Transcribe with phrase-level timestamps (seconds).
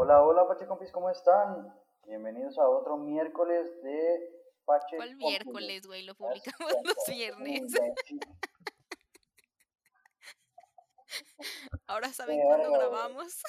[0.00, 1.74] Hola, hola Pache Compis, ¿cómo están?
[2.06, 4.30] Bienvenidos a otro miércoles de
[4.64, 5.26] Pache ¿Cuál Compis.
[5.26, 6.04] miércoles, güey?
[6.04, 7.64] Lo publicamos los viernes.
[11.88, 13.42] Ahora saben cuándo grabamos.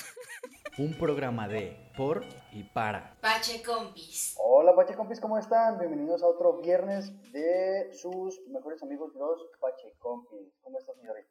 [0.80, 3.16] Un programa de, por y para.
[3.22, 4.36] Pache Compis.
[4.44, 5.78] Hola Pache Compis, ¿cómo están?
[5.78, 10.52] Bienvenidos a otro viernes de sus mejores amigos, los Pache Compis.
[10.64, 11.30] ¿Cómo estás, señorita?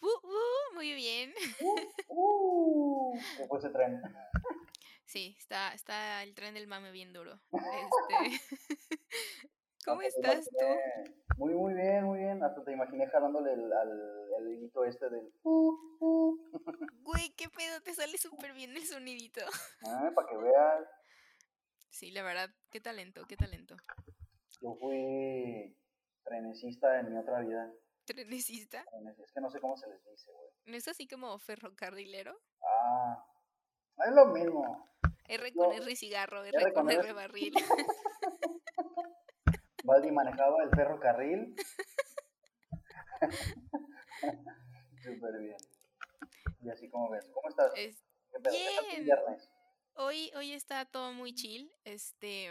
[0.00, 1.34] Uh, uh, muy bien.
[2.12, 4.02] Uh, ¿Qué fue ese tren?
[5.04, 7.40] Sí, está, está el tren del mame bien duro.
[7.52, 8.40] Este...
[9.84, 10.66] ¿Cómo estás tú?
[11.38, 12.42] Muy, muy bien, muy bien.
[12.42, 15.32] Hasta te imaginé jalándole el, al, el hilito este del...
[15.42, 16.38] Uh, uh.
[17.02, 19.40] Güey, qué pedo, te sale súper bien el sonidito.
[19.86, 20.84] Ah, para que veas,
[21.90, 23.76] Sí, la verdad, qué talento, qué talento.
[24.62, 25.76] yo fui
[26.24, 27.72] trenesista en mi otra vida.
[28.14, 28.84] ¿Trenesista?
[28.90, 30.50] Trenes- Es que no sé cómo se les dice, güey.
[30.66, 32.36] ¿No es así como ferrocarrilero?
[32.62, 33.24] Ah,
[34.06, 34.88] es lo mismo.
[35.28, 35.74] R con No.
[35.82, 37.12] R cigarro, R con R.
[37.12, 37.54] Barril.
[39.84, 41.54] Baldi manejaba el ferrocarril.
[45.02, 45.56] Súper bien.
[46.62, 47.26] Y así como ves.
[47.32, 47.72] ¿Cómo estás?
[47.76, 48.02] Es-
[48.42, 49.04] ¿Qué bien.
[49.04, 49.50] viernes?
[49.94, 51.72] Hoy, hoy está todo muy chill.
[51.84, 52.50] Este,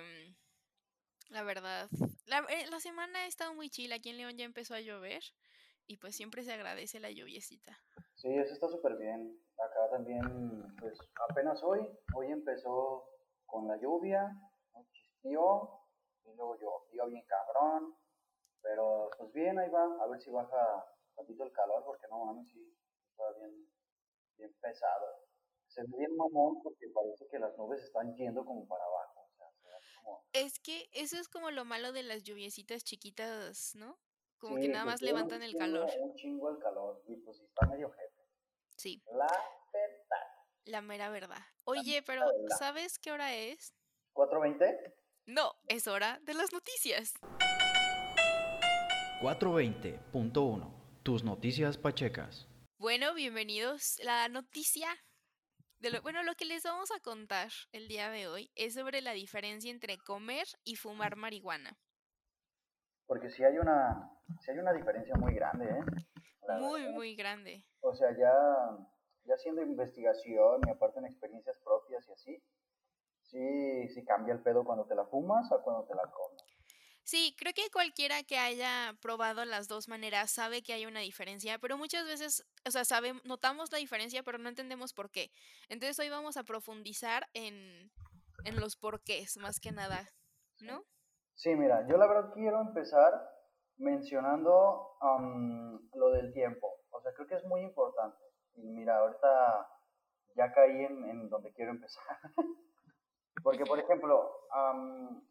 [1.29, 1.89] la verdad,
[2.25, 3.91] la, la semana ha estado muy chill.
[3.93, 5.23] Aquí en León ya empezó a llover
[5.89, 7.75] y pues siempre se agradece la lluviecita.
[8.13, 9.41] Sí, eso está súper bien.
[9.57, 10.21] Acá también,
[10.79, 11.79] pues apenas hoy,
[12.15, 13.05] hoy empezó
[13.47, 14.21] con la lluvia,
[14.71, 14.85] ¿no?
[14.91, 15.81] chispeó,
[16.25, 17.95] y luego llovió bien cabrón,
[18.61, 22.47] pero pues bien, ahí va, a ver si baja tantito el calor, porque no mames,
[22.51, 22.71] sí,
[23.09, 23.67] está bien,
[24.37, 25.07] bien pesado.
[25.69, 29.35] Se ve bien mamón porque parece que las nubes están yendo como para abajo, o
[29.35, 30.23] sea, se ve así como...
[30.33, 33.97] Es que eso es como lo malo de las lluviecitas chiquitas, ¿no?
[34.39, 35.89] Como sí, que nada más levantan un el calor.
[35.99, 38.25] Un chingo el calor, y pues sí está medio jefe.
[38.77, 39.27] Sí, La
[39.73, 40.27] verdad.
[40.65, 41.41] la mera verdad.
[41.65, 42.57] Oye, pero verdad.
[42.57, 43.73] ¿sabes qué hora es?
[44.13, 44.93] ¿420?
[45.25, 47.13] No, es hora de las noticias.
[49.21, 50.73] 420.1.
[51.03, 52.47] Tus noticias pachecas.
[52.77, 53.99] Bueno, bienvenidos.
[54.03, 54.87] La noticia
[55.79, 59.01] de lo, bueno, lo que les vamos a contar el día de hoy es sobre
[59.01, 61.77] la diferencia entre comer y fumar marihuana.
[63.09, 64.07] Porque sí hay una,
[64.39, 65.83] sí hay una diferencia muy grande, ¿eh?
[66.47, 66.95] La Muy, verdad.
[66.95, 67.65] muy grande.
[67.81, 68.31] O sea, ya,
[69.23, 72.43] ya haciendo investigación y aparte en experiencias propias y así,
[73.23, 76.43] sí, sí cambia el pedo cuando te la fumas o cuando te la comes.
[77.03, 81.57] Sí, creo que cualquiera que haya probado las dos maneras sabe que hay una diferencia,
[81.57, 85.31] pero muchas veces, o sea, sabe, notamos la diferencia, pero no entendemos por qué.
[85.67, 87.91] Entonces hoy vamos a profundizar en,
[88.45, 90.13] en los porqués, más que nada,
[90.59, 90.85] ¿no?
[91.39, 93.13] Sí, mira, yo la verdad quiero empezar
[93.77, 96.81] mencionando am, lo del tiempo.
[96.89, 98.21] O sea, creo que es muy importante.
[98.55, 99.69] Y mira, ahorita
[100.35, 102.03] ya caí en, donde quiero empezar.
[103.41, 105.25] Porque, por ejemplo, am,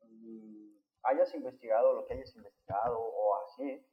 [0.00, 3.86] mm, hayas investigado lo que hayas investigado o así,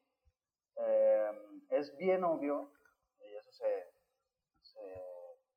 [0.77, 2.71] em, es bien obvio,
[3.19, 3.94] y eso se,
[4.63, 4.79] se,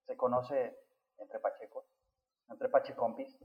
[0.05, 0.77] se conoce
[1.17, 1.87] entre pachecos,
[2.51, 3.39] entre pachecompis,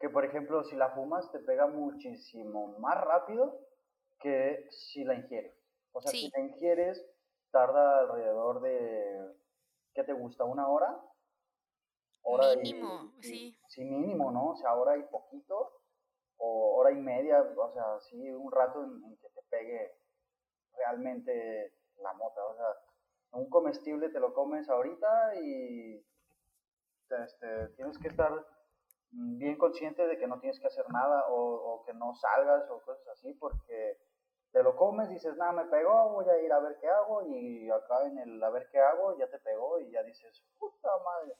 [0.00, 3.60] que por ejemplo si la fumas te pega muchísimo más rápido
[4.18, 5.54] que si la ingieres.
[5.92, 7.04] O sea, si la ingieres
[7.50, 9.34] tarda alrededor de,
[9.94, 10.44] ¿qué te gusta?
[10.44, 10.98] ¿Una hora?
[12.22, 13.56] Hora y- Mínimo, y- sí.
[13.68, 14.50] Sí, mínimo, ¿no?
[14.50, 15.80] O sea, hora y poquito,
[16.38, 19.92] o hora y media, o sea, sí, un rato en, en que te pegue
[20.76, 22.44] realmente la mota.
[22.46, 22.66] O sea,
[23.32, 26.04] un comestible te lo comes ahorita y
[27.10, 28.32] este, tienes que estar
[29.12, 32.80] bien consciente de que no tienes que hacer nada o, o que no salgas o
[32.82, 33.98] cosas así porque
[34.52, 37.70] te lo comes, dices, nada, me pegó, voy a ir a ver qué hago y
[37.70, 41.36] acá en el a ver qué hago ya te pegó y ya dices, puta madre,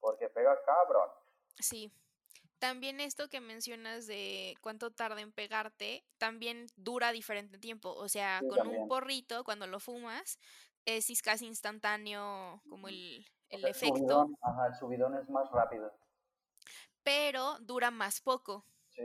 [0.00, 1.10] porque pega cabrón.
[1.58, 1.92] Sí.
[2.58, 7.92] También esto que mencionas de cuánto tarda en pegarte, también dura diferente tiempo.
[7.92, 8.82] O sea, Sí, con también.
[8.82, 10.38] un porrito, cuando lo fumas,
[10.86, 15.28] es casi instantáneo como el, O el sea, el efecto, subidón, ajá, el subidón es
[15.28, 15.92] más rápido.
[17.06, 18.66] Pero dura más poco.
[18.88, 19.02] Sí,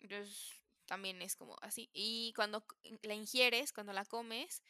[0.00, 1.88] Entonces, también es como así.
[1.92, 2.64] Y cuando
[3.02, 4.62] la ingieres, cuando la comes,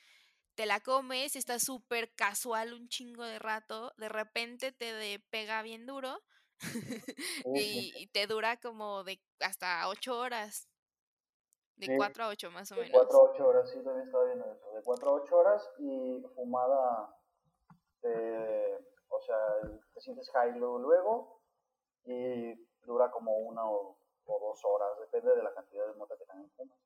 [0.54, 5.62] te la comes, está súper casual un chingo de rato, de repente te de- pega
[5.62, 6.22] bien duro
[7.56, 10.68] y, y te dura como de hasta ocho horas,
[11.76, 12.92] de Sí, 4 a 8 más o De menos.
[12.92, 14.72] 4 a 8 horas, sí, también estaba viendo eso.
[14.72, 17.14] De 4 a 8 horas y fumada,
[18.02, 18.78] de,
[19.08, 19.38] o sea,
[19.94, 21.41] te sientes high luego, luego
[22.04, 22.54] y
[22.84, 26.50] dura como una o, o dos horas, depende de la cantidad de mota que también
[26.56, 26.78] fumas.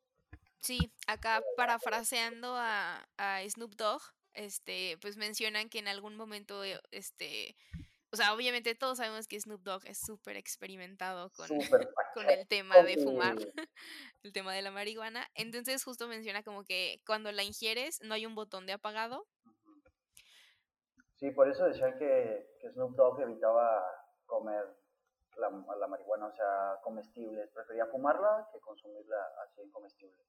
[0.60, 4.02] Sí, acá parafraseando a, a Snoop Dogg,
[4.32, 7.56] este, pues mencionan que en algún momento, eh, este,
[8.10, 11.48] o sea, obviamente todos sabemos que Snoop Dogg es súper experimentado con,
[12.14, 13.36] con el tema de fumar,
[14.22, 15.26] el tema de la marihuana.
[15.34, 19.26] Entonces justo menciona como que cuando la ingieres no hay un botón de apagado.
[21.16, 23.84] Sí, por eso decían que, que Snoop Dogg evitaba
[24.26, 24.64] comer
[25.36, 27.50] la, la marihuana, o sea, comestibles.
[27.50, 30.22] Prefería fumarla que consumirla así en comestible.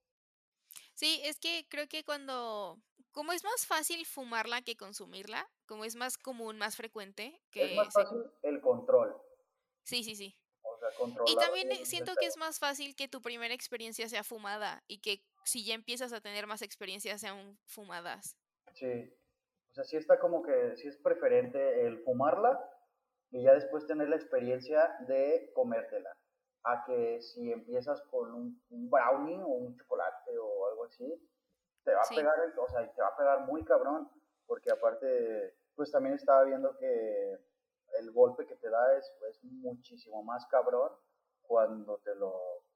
[0.94, 2.80] Sí, es que creo que cuando,
[3.12, 7.76] como es más fácil fumarla que consumirla, como es más común, más frecuente, Es que
[7.76, 8.02] más se...
[8.02, 9.16] fácil el control,
[9.84, 10.36] Sí, sí, sí.
[10.64, 10.90] o sea,
[11.28, 14.84] Y también eh, el, siento que es más fácil que tu primera experiencia sea fumada
[14.88, 18.36] y que si ya empiezas a tener más experiencias sean fumadas.
[18.74, 19.14] Sí,
[19.70, 22.60] o sea, sí está como que, sí es preferente el fumarla
[23.32, 26.16] y ya después tener la experiencia de comértela.
[26.64, 31.30] A que si empiezas con un, un brownie o un chocolate o algo así,
[31.84, 34.10] te va a pegar, o sea, te va a pegar muy cabrón,
[34.46, 37.40] porque aparte, pues también estaba viendo que
[38.00, 40.92] el golpe que te da es, es muchísimo más cabrón
[41.42, 42.34] cuando te lo,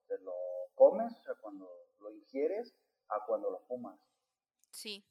[0.08, 0.34] te lo
[0.76, 1.70] comes, o sea, cuando
[2.00, 2.74] lo ingieres,
[3.10, 4.00] a cuando lo fumas.
[4.70, 5.04] sí.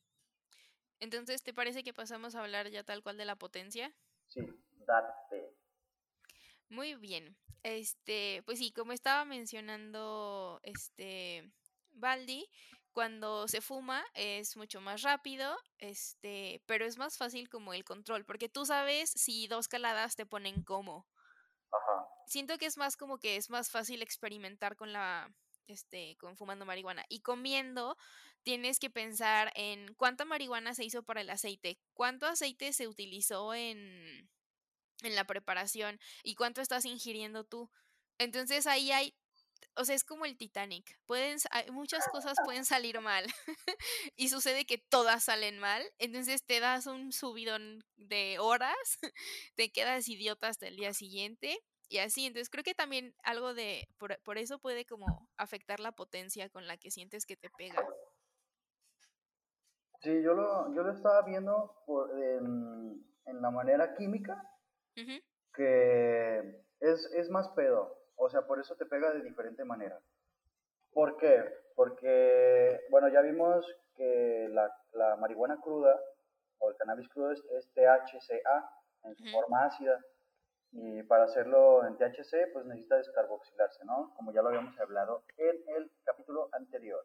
[1.00, 3.94] Entonces, ¿te parece que pasamos a hablar ya tal cual de la potencia?
[4.28, 4.40] Sí,
[4.86, 5.56] date.
[6.68, 7.36] Muy bien.
[7.62, 11.50] Este, pues sí, como estaba mencionando este
[11.90, 12.48] Baldi,
[12.92, 18.24] cuando se fuma es mucho más rápido, este, pero es más fácil como el control,
[18.24, 21.06] porque tú sabes si dos caladas te ponen como.
[21.70, 22.08] Ajá.
[22.26, 25.32] Siento que es más como que es más fácil experimentar con la,
[25.66, 27.04] este, con fumando marihuana.
[27.08, 27.96] Y comiendo,
[28.42, 33.54] tienes que pensar en cuánta marihuana se hizo para el aceite, cuánto aceite se utilizó
[33.54, 34.30] en,
[35.02, 37.70] en la preparación y cuánto estás ingiriendo tú.
[38.18, 39.14] Entonces ahí hay,
[39.76, 40.98] o sea, es como el Titanic.
[41.06, 41.38] Pueden,
[41.72, 43.24] muchas cosas pueden salir mal
[44.16, 45.82] y sucede que todas salen mal.
[45.98, 48.76] Entonces te das un subidón de horas,
[49.54, 51.58] te quedas idiota hasta el día siguiente
[51.88, 52.26] y así.
[52.26, 56.66] Entonces creo que también algo de, por, por eso puede como afectar la potencia con
[56.66, 57.86] la que sientes que te pega.
[60.02, 64.49] Sí, yo lo, yo lo estaba viendo por, en, en la manera química,
[65.54, 67.96] Que es, es más pedo.
[68.16, 69.98] O sea, por eso te pega de diferente manera.
[70.92, 71.44] ¿Por qué?
[71.74, 73.64] Porque, bueno, ya vimos
[73.94, 75.98] que la, la marihuana cruda
[76.58, 78.70] o el cannabis crudo es, es THCA
[79.04, 79.32] en su ujú.
[79.32, 79.98] forma ácida.
[80.72, 84.12] Y para hacerlo en THC, pues necesita descarboxilarse, ¿no?
[84.14, 87.04] Como ya lo habíamos hablado en el capítulo anterior.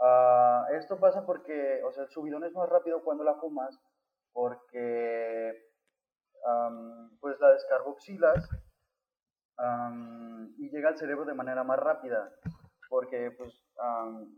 [0.00, 3.78] Ah, esto pasa porque, o sea, el subidón es más rápido cuando la fumas,
[4.32, 5.71] porque
[7.20, 8.48] pues la descarboxilas
[10.58, 12.32] y llega al cerebro de manera más rápida,
[12.88, 13.64] porque pues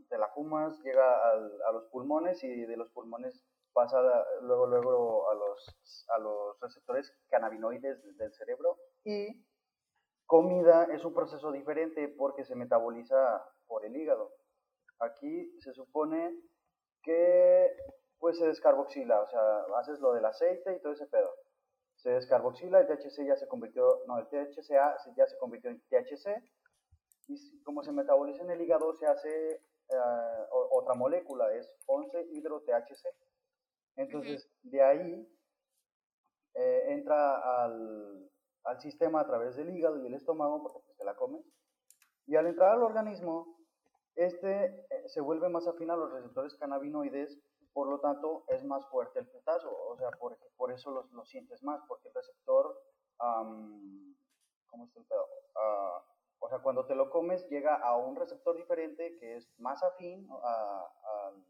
[0.09, 3.43] te la fumas, llega a los pulmones y de los pulmones
[3.73, 4.01] pasa
[4.43, 9.45] luego luego a los, a los receptores cannabinoides del cerebro y
[10.27, 14.33] comida es un proceso diferente porque se metaboliza por el hígado.
[15.01, 16.41] Aquí se supone
[17.03, 17.77] que
[18.19, 21.31] pues se descarboxila, o sea, haces lo del aceite y todo ese pedo.
[22.05, 25.81] Se descarboxila, el THC ya se convirtió, no, el THCA se- ya se convirtió en
[25.89, 26.37] THC
[27.29, 29.63] y como se metaboliza en el hígado se hace
[30.53, 33.07] o- otra molécula, es 11-hidro-THC.
[33.09, 33.17] Ujú.
[33.97, 35.29] Entonces, de ahí
[36.55, 38.31] eh, entra al,
[38.65, 41.43] al sistema a través del hígado y el estómago, porque pues, te la comes,
[42.27, 43.57] y al entrar al organismo,
[44.15, 47.39] este eh, se vuelve más afín a los receptores cannabinoides,
[47.75, 51.25] por lo tanto es más fuerte el putazo, o sea, por, por eso lo, lo
[51.27, 52.81] sientes más, porque el receptor,
[53.19, 54.17] am,
[54.69, 55.27] ¿cómo está el pedo?
[55.57, 56.05] Ah,
[56.39, 60.29] o sea, cuando te lo comes llega a un receptor diferente que es más afín
[60.31, 60.89] a-
[61.27, 61.45] al-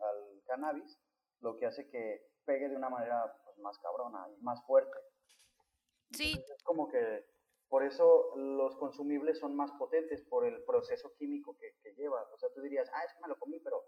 [0.00, 1.00] al cannabis,
[1.40, 4.98] lo que hace que pegue de una manera pues, más cabrona y más fuerte.
[6.12, 7.24] Sí, Entonces es como que
[7.68, 12.22] por eso los consumibles son más potentes por el proceso químico que, que lleva.
[12.34, 13.82] O sea, tú dirías, ah, es que me lo comí, pero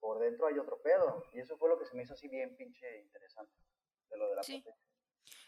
[0.00, 1.24] por dentro hay otro pedo.
[1.32, 3.54] Y eso fue lo que se me hizo así bien pinche interesante
[4.10, 4.64] de lo de la sí.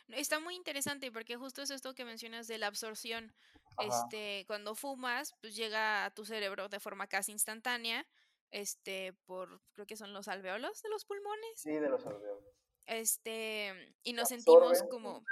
[0.09, 3.35] Está muy interesante porque justo es esto que mencionas de la absorción.
[3.77, 8.07] Ajá, Este, cuando fumas, pues llega a tu cerebro de forma casi instantánea,
[8.51, 11.53] este, por, creo que son los alveolos de los pulmones.
[11.57, 12.45] sí, de los alveolos.
[12.87, 15.25] Este, y nos sentimos como,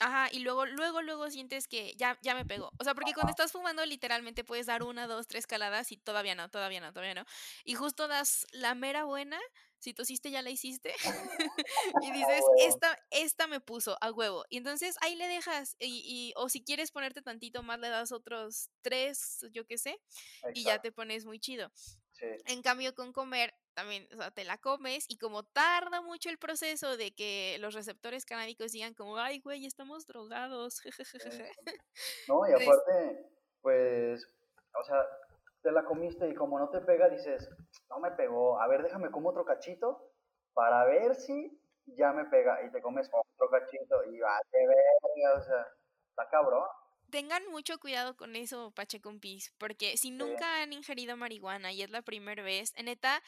[0.00, 2.72] ajá, y luego, luego, luego sientes que ya, ya me pegó.
[2.78, 6.34] O sea, porque cuando estás fumando, literalmente puedes dar una, dos, tres caladas y todavía
[6.34, 7.24] no, todavía no, todavía no.
[7.64, 9.38] Y justo das la mera buena,
[9.78, 10.94] si tosiste ya la hiciste,
[12.00, 14.44] y dices, esta, esta me puso a huevo.
[14.50, 18.12] Y entonces ahí le dejas, y, y- o si quieres ponerte tantito más, le das
[18.12, 19.98] otros tres, yo qué sé,
[20.52, 21.70] y ya te pones muy chido.
[22.12, 22.26] sí.
[22.46, 26.36] En cambio, con comer también, o sea, te la comes y como tarda mucho el
[26.38, 30.82] proceso de que los receptores canábicos digan como, ay, güey, estamos drogados.
[32.28, 33.26] no, y aparte,
[33.62, 34.26] pues,
[34.78, 35.06] o sea,
[35.62, 37.48] te la comiste y como no te pega, dices,
[37.88, 40.12] no me pegó, a ver, déjame como otro cachito
[40.52, 45.38] para ver si ya me pega y te comes otro cachito y va, te verga,
[45.38, 45.66] o sea,
[46.10, 46.66] está cabrón.
[47.10, 52.02] Tengan mucho cuidado con eso, Pachecompis, porque si nunca han ingerido marihuana y es la
[52.02, 53.20] primera vez, neta,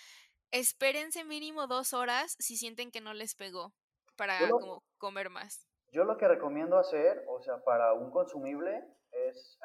[0.52, 3.72] espérense mínimo dos horas si sienten que no les pegó
[4.16, 5.66] para como comer más.
[5.90, 9.58] Yo lo que recomiendo hacer, o sea, para un consumible es,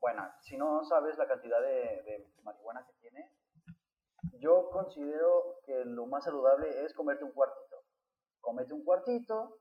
[0.00, 3.30] bueno, si no sabes la cantidad de, de marihuana que tiene,
[4.38, 7.82] yo considero que lo más saludable es comerte un cuartito.
[8.40, 9.58] Comete un cuartito,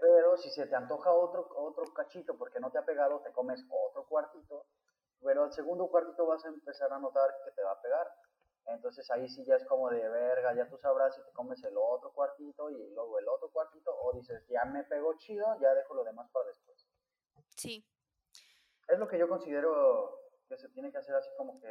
[0.00, 3.64] pero si se te antoja otro, otro cachito porque no te ha pegado, te comes
[3.68, 4.66] otro cuartito.
[5.20, 8.06] Pero el segundo cuartito vas a empezar a notar que te va a pegar.
[8.68, 11.74] Entonces ahí sí ya es como de verga, ya tú sabrás si te comes el
[11.76, 15.94] otro cuartito y luego el otro cuartito, o dices, ya me pegó chido, ya dejo
[15.94, 16.86] lo demás para después.
[17.56, 17.86] Sí.
[18.88, 21.68] Es lo que yo considero que se tiene que hacer así como que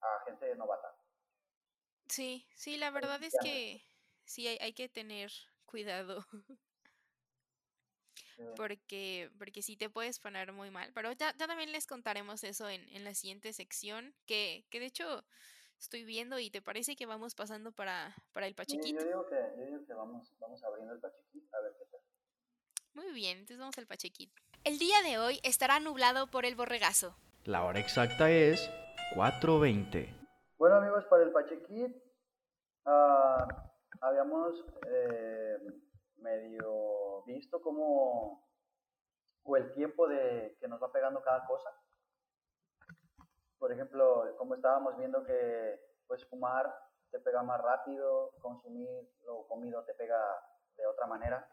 [0.00, 0.94] a gente novata.
[2.08, 3.82] Sí, sí, la verdad es que
[4.24, 5.30] sí hay, que tener
[5.64, 6.24] cuidado.
[8.56, 10.90] Porque, porque sí te puedes poner muy mal.
[10.94, 14.14] Pero ya, también les contaremos eso en, en la siguiente sección.
[14.26, 15.24] Que, que de hecho
[15.78, 19.00] estoy viendo y te parece que vamos pasando para, para el pachequito.
[19.00, 22.00] yo digo que, yo digo que vamos, vamos abriendo el pachequito a ver qué tal.
[22.92, 24.42] Muy bien, entonces vamos al pachequito.
[24.64, 27.16] El día de hoy estará nublado por el borregazo.
[27.44, 28.70] La hora exacta es
[29.14, 30.20] 4.20.
[30.58, 31.96] Bueno amigos, para el Pachequit
[32.84, 35.56] uh, habíamos eh,
[36.20, 38.48] medio visto cómo
[39.42, 41.70] o el tiempo de que nos va pegando cada cosa.
[43.58, 46.72] Por ejemplo, como estábamos viendo que pues fumar
[47.10, 50.20] te pega más rápido, consumir lo comido te pega
[50.76, 51.48] de otra manera.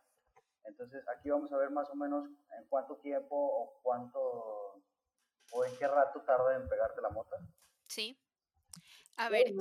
[0.64, 4.82] Entonces aquí vamos a ver más o menos en cuánto tiempo o cuánto
[5.52, 7.38] o en qué rato tarda en pegarte la mota.
[7.88, 8.20] Sí.
[9.18, 9.54] A ver,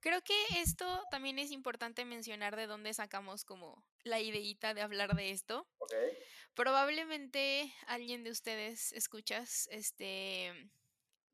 [0.00, 5.14] creo que esto también es importante mencionar de dónde sacamos como la ideita de hablar
[5.14, 5.66] de esto.
[5.78, 6.16] Okay.
[6.54, 10.70] Probablemente alguien de ustedes escuchas, este,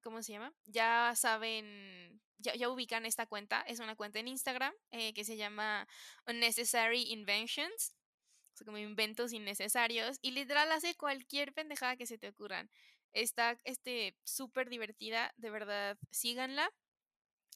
[0.03, 0.53] ¿cómo se llama?
[0.67, 5.37] Ya saben, ya, ya ubican esta cuenta, es una cuenta en Instagram eh, que se
[5.37, 5.89] llama
[6.27, 7.97] Unnecessary Inventions
[8.65, 12.71] como inventos innecesarios, y literal hace cualquier pendejada que se te ocurran.
[13.13, 16.71] Está este súper divertida, de verdad, síganla.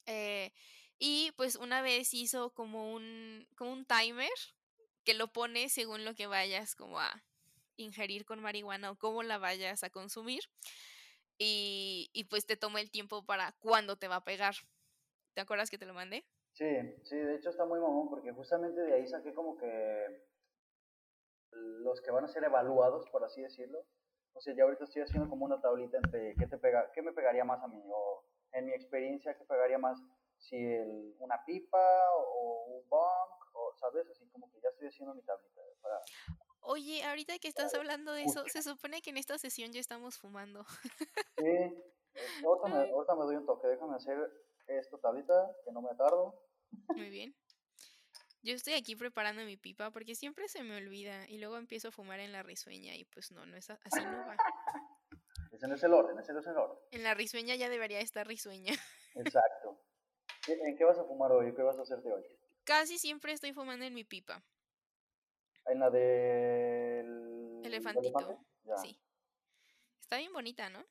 [0.07, 0.53] Eh,
[1.01, 4.29] y pues una vez hizo como un, como un timer
[5.03, 7.25] que lo pone según lo que vayas como a
[7.77, 10.43] ingerir con marihuana o cómo la vayas a consumir.
[11.39, 14.55] Y, y pues te toma el tiempo para cuándo te va a pegar.
[15.33, 16.27] ¿Te acuerdas que te lo mandé?
[16.53, 16.67] Sí,
[17.05, 20.29] sí, de hecho está muy mamón porque justamente de ahí saqué como que
[21.53, 23.87] los que van a ser evaluados, por así decirlo,
[24.35, 27.13] o sea, ya ahorita estoy haciendo como una tablita entre qué, te pega, qué me
[27.13, 29.99] pegaría más a mí, o en mi experiencia, qué pegaría más,
[30.41, 31.79] si el, una pipa
[32.17, 34.09] o un bong, o, ¿sabes?
[34.11, 35.61] Así como que ya estoy haciendo mi tablita.
[35.83, 36.01] Para...
[36.63, 40.19] Oye, ahorita que estás hablando de eso, se supone que en esta sesión ya estamos
[40.19, 40.65] fumando.
[41.37, 41.85] Sí, eh,
[42.45, 44.19] ahorita me, ahorita me doy un toque, déjame hacer
[44.67, 46.35] esta tablita, que no me tardo.
[46.95, 47.37] Muy bien.
[48.43, 51.93] Yo estoy aquí preparando mi pipa porque siempre se me olvida y luego empiezo a
[51.93, 54.37] fumar en la risueña y pues no, no es así no va.
[55.53, 56.79] Ese no es el orden, ese no es el orden.
[56.91, 58.73] En la risueña ya debería estar risueña.
[59.15, 59.50] Exacto.
[60.49, 61.55] ¿En qué vas a fumar hoy?
[61.55, 62.23] ¿Qué vas a hacerte hoy?
[62.65, 64.43] Casi siempre estoy fumando en mi pipa.
[65.67, 67.63] En la del...
[67.65, 68.39] Elefantito.
[68.83, 68.99] Sí.
[70.01, 70.85] Está bien bonita, ¿no?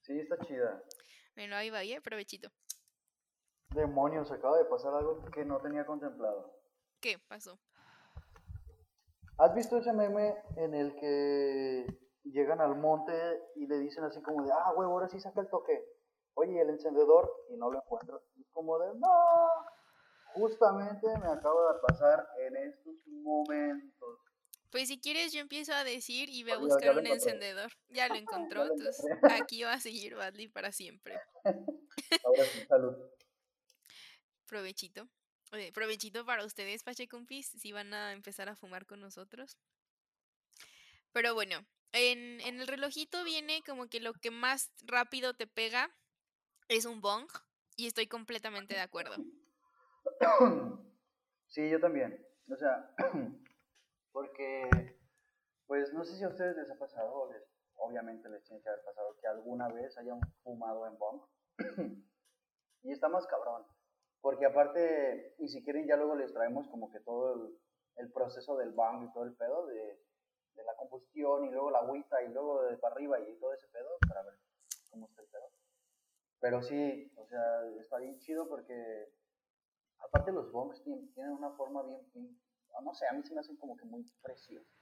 [0.00, 0.82] Sí, está chida.
[1.36, 2.50] Bueno, ahí va, bien, provechito.
[3.70, 6.58] Demonios, acaba de pasar algo que no tenía contemplado.
[7.00, 7.58] ¿Qué pasó?
[9.36, 11.86] ¿Has visto ese meme en el que
[12.24, 13.12] llegan al monte
[13.54, 15.84] y le dicen así como de, ah, huevo, ahora sí saca el toque?
[16.40, 18.22] Oye, el encendedor, y no lo encuentro.
[18.36, 19.48] Y como de, no,
[20.34, 24.20] justamente me acaba de pasar en estos momentos.
[24.70, 27.72] Pues si quieres yo empiezo a decir y voy a buscar un encendedor.
[27.88, 28.14] Ya lo
[28.52, 29.04] encontró, entonces
[29.40, 31.18] aquí va a seguir Badly para siempre.
[32.24, 32.96] Ahora sí, salud.
[34.46, 35.08] Provechito
[35.72, 39.56] provechito para ustedes, Pachecumpis, si van a empezar a fumar con nosotros.
[41.12, 45.90] Pero bueno, en, en, el relojito viene como que lo que más rápido te pega
[46.68, 47.28] es un bong
[47.76, 49.14] y estoy completamente de acuerdo.
[51.46, 52.26] Sí, yo también.
[52.50, 52.94] O sea,
[54.12, 54.68] porque,
[55.66, 57.42] pues no sé si a ustedes les ha pasado, les,
[57.76, 61.22] obviamente les tiene que haber pasado que alguna vez hayan fumado en bong
[62.82, 63.64] y está más cabrón.
[64.20, 67.50] Porque aparte, y si quieren ya luego les traemos como que todo
[67.96, 70.02] el, proceso del bang y todo el pedo de,
[70.54, 73.68] de la combustión y luego la agüita y luego de para arriba y todo ese
[73.68, 74.34] pedo para ver
[74.90, 75.50] cómo está el pedo.
[76.40, 77.40] Pero sí, o sea,
[77.80, 79.12] está bien chido porque
[79.98, 82.40] aparte los bongs tienen, una forma bien, bien,
[82.82, 84.72] no sé, a mí se me hacen como que muy preciosos.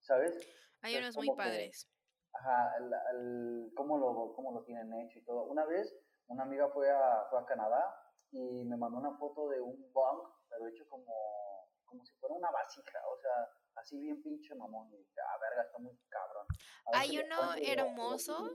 [0.00, 0.34] ¿Sabes?
[0.82, 1.88] Hay unos muy que- padres.
[2.32, 5.44] Ajá, el, el- cómo, lo, cómo lo tienen hecho y todo.
[5.44, 5.94] Una vez,
[6.26, 7.94] una amiga fue a, fue a Canadá
[8.32, 11.14] y me mandó una foto de un bong, pero hecho como,
[11.84, 14.92] como si fuera una vasija, o sea, así bien pinche mamón.
[14.92, 16.46] Y dije, ah, verga, está muy cabrón.
[16.92, 18.50] Hay uno hermoso.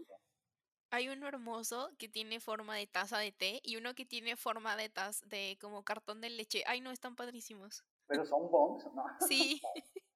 [0.91, 4.75] Hay uno hermoso que tiene forma de taza de té y uno que tiene forma
[4.75, 6.63] de taza de como cartón de leche.
[6.65, 7.83] Ay, no, están padrísimos.
[8.07, 9.03] Pero son bongs, ¿no?
[9.29, 9.61] Sí,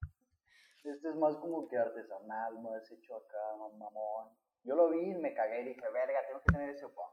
[0.83, 4.29] Este es más como que artesanal, más hecho acá, ma- mamón.
[4.63, 7.11] Yo lo vi y me cagué y dije, verga, tengo que tener ese bong.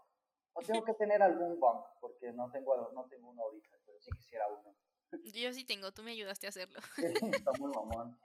[0.54, 4.10] O tengo que tener algún bong, porque no tengo, no tengo uno ahorita, pero sí
[4.16, 4.74] quisiera uno.
[5.24, 6.80] yo sí tengo, tú me ayudaste a hacerlo.
[6.96, 8.18] Está muy mamón.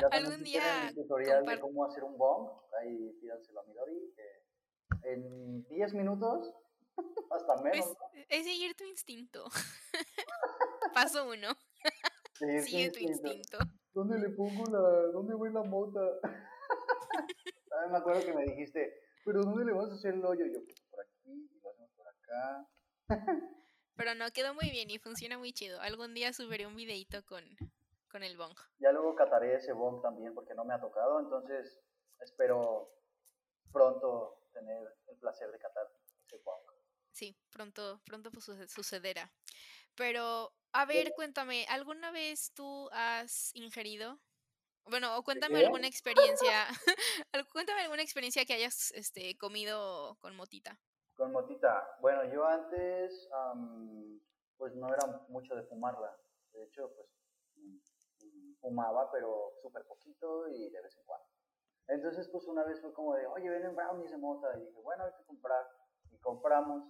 [0.00, 2.48] Ya Algún día tutorial de cómo hacer un bong,
[2.80, 4.41] ahí pídanselo a Midori, que
[5.02, 6.54] en 10 minutos,
[7.30, 7.96] hasta menos,
[8.28, 9.44] Es, es seguir tu instinto.
[10.94, 11.56] Paso uno,
[12.34, 13.58] Sí, sigue tu instinto.
[13.92, 14.80] ¿Dónde le pongo la,
[15.12, 16.00] dónde voy la mota?
[17.68, 20.46] También me acuerdo que me dijiste, pero ¿dónde le vas a hacer el hoyo?
[20.46, 22.68] Y yo, pues por aquí, y lo hacemos por acá.
[23.96, 25.80] Pero no, quedó muy bien y funciona muy chido.
[25.80, 27.44] Algún día subiré un videito con,
[28.10, 28.56] con el bong.
[28.78, 31.80] Ya luego cataré ese bong también porque no me ha tocado, entonces
[32.18, 32.90] espero
[33.72, 35.90] pronto tener el placer de catar
[36.24, 36.60] ese bong.
[37.12, 39.30] Sí, pronto, pronto pues, suce- sucederá.
[39.94, 44.18] Pero, a ver, cuéntame, ¿alguna vez tú has ingerido?
[44.84, 45.66] Bueno, o cuéntame qué?
[45.66, 46.66] alguna experiencia,
[47.52, 50.78] cuéntame alguna experiencia que hayas este, comido con motita.
[51.14, 54.18] Con motita, bueno, yo antes am,
[54.56, 56.16] pues no era mucho de fumarla,
[56.52, 57.08] de hecho pues
[57.56, 57.76] mm,
[58.24, 61.26] mm, fumaba pero súper poquito y de vez en cuando.
[61.92, 65.04] Entonces pues una vez fue como de, oye, venden brownies de mota y dije, bueno,
[65.04, 65.64] hay que comprar
[66.10, 66.84] y compramos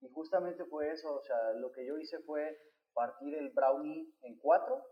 [0.00, 2.58] y justamente fue eso, o sea, lo que yo hice fue
[2.92, 4.84] partir el brownie en cuatro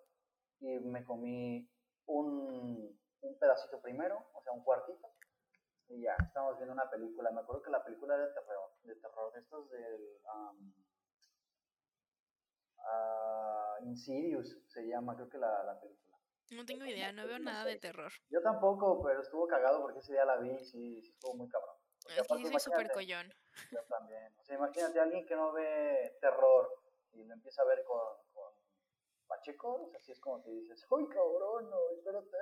[0.60, 1.68] y me comí
[2.06, 5.08] un, un pedacito primero, o sea, un cuartito
[5.88, 7.30] y ya, estábamos viendo una película.
[7.30, 10.72] Me acuerdo que la película era de terror, de terror, de estos del um,
[13.86, 16.07] Insidious se llama, creo que la, la película.
[16.50, 18.12] No tengo idea, no veo nada de terror.
[18.30, 21.48] Yo tampoco, pero estuvo cagado porque ese día la vi y sí, sí estuvo muy
[21.48, 21.76] cabrón.
[22.02, 23.34] Porque Es que sí soy súper collón.
[23.70, 24.34] Yo también.
[24.38, 26.82] O sea, imagínate a alguien que no ve terror
[27.12, 28.00] y lo empieza a ver con,
[28.32, 28.52] con
[29.26, 32.36] Pacheco, o sea, así es como que dices, ¡ay, cabrón, no, espérate!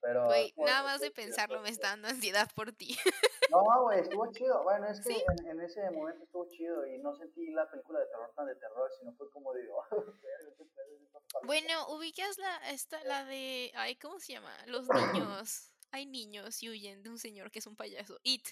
[0.00, 2.96] Pero, Güey, estuvo- nada más de pensarlo me está dando ansiedad por ti.
[3.50, 4.62] No, güey, estuvo chido.
[4.62, 5.24] Bueno, es que Sí.
[5.40, 8.54] en, en ese momento estuvo chido y no sentí la película de terror tan de
[8.56, 11.40] terror, sino fue como de, oh, verga, qué pedo es esta película".
[11.44, 14.54] Bueno, ubicas la, esta, la de, ay, ¿cómo se llama?
[14.66, 15.70] Los niños.
[15.90, 18.18] Hay niños y huyen de un señor que es un payaso.
[18.24, 18.48] It.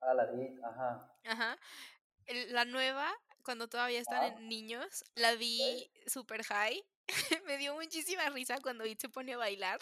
[0.00, 1.16] Ah, la de It, ajá.
[1.24, 1.58] Ajá.
[2.50, 3.10] La nueva,
[3.44, 6.84] cuando todavía están en niños, la vi super high.
[7.46, 9.80] Me dio muchísima risa cuando It se pone a bailar.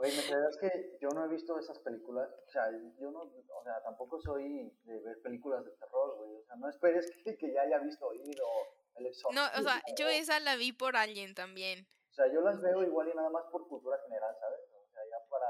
[0.00, 2.30] Oye, ¿me creerás que yo no he visto esas películas?
[2.46, 6.36] O sea, yo no, o sea, tampoco soy de ver películas de terror, güey.
[6.36, 9.58] O sea, no esperes que, que ya haya visto It o El No, Exorcista.
[9.58, 11.88] o sea, yo esa la vi por alguien también.
[12.12, 14.60] O sea, yo las veo igual y nada más por cultura general, ¿sabes?
[14.72, 15.48] O sea, ya para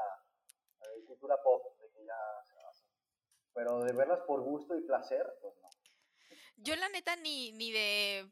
[0.97, 2.87] eh, cultura pop, de que ya se hace.
[3.53, 5.69] Pero de verlas por gusto y placer, pues no.
[6.57, 8.31] Yo la neta ni, ni de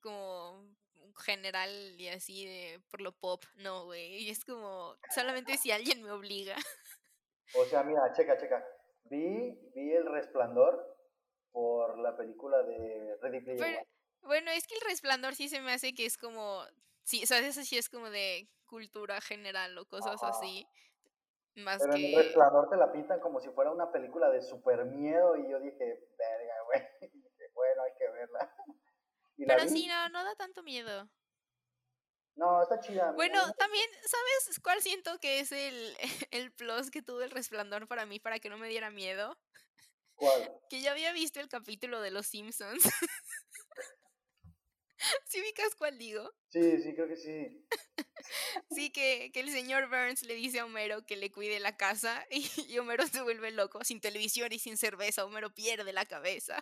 [0.00, 0.75] como
[1.16, 4.22] general y así de por lo pop, no, güey.
[4.22, 6.56] Y es como solamente si alguien me obliga.
[7.54, 8.64] O sea, mira, checa, checa.
[9.04, 10.96] Vi, vi El Resplandor
[11.52, 13.88] por la película de Ready Player Pero, One.
[14.22, 16.64] bueno, es que el resplandor sí se me hace que es como,
[17.02, 20.28] sí, o sea, eso sí es como de cultura general o cosas Ajá.
[20.28, 20.66] así.
[21.54, 22.22] Más Pero en El que...
[22.22, 26.10] Resplandor te la pintan como si fuera una película de super miedo y yo dije,
[26.18, 26.82] verga, güey.
[27.10, 28.54] Dije, bueno, hay que verla.
[28.66, 31.08] Y la Pero sí, no, no da tanto miedo.
[32.36, 33.12] No, está chida.
[33.12, 35.96] Bueno, también, ¿sabes cuál siento que es el,
[36.30, 39.38] el plus que tuvo el resplandor para mí para que no me diera miedo?
[40.14, 40.52] ¿Cuál?
[40.70, 42.82] Que ya había visto el capítulo de Los Simpsons.
[45.28, 46.32] ¿Sí ubicas cuál digo?
[46.48, 47.66] Sí, sí, creo que sí.
[48.70, 52.26] Sí, que, que el señor Burns le dice a Homero que le cuide la casa
[52.30, 53.84] y, y Homero se vuelve loco.
[53.84, 56.58] Sin televisión y sin cerveza, Homero pierde la cabeza.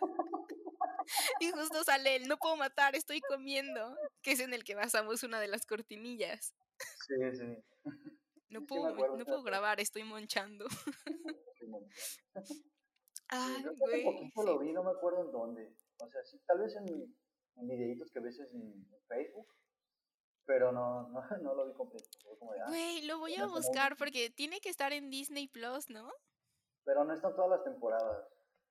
[1.39, 5.23] Y justo sale él, no puedo matar, estoy comiendo, que es en el que basamos
[5.23, 6.53] una de las cortinillas.
[7.07, 7.63] Sí, sí.
[8.49, 10.65] No puedo, acuerdo, no puedo grabar, estoy monchando.
[11.59, 11.87] sí, bueno.
[13.27, 14.03] Ay, güey.
[14.03, 14.45] poquito sí.
[14.47, 15.75] lo vi, no me acuerdo en dónde.
[15.99, 16.87] O sea, sí, tal vez en,
[17.55, 19.47] en videitos que ves en, en Facebook,
[20.45, 22.07] pero no, no, no lo vi completo.
[22.23, 25.09] Fue como de, ah, Güey, lo voy a muy- buscar porque tiene que estar en
[25.09, 26.11] Disney Plus, ¿no?
[26.83, 28.27] Pero no están todas las temporadas.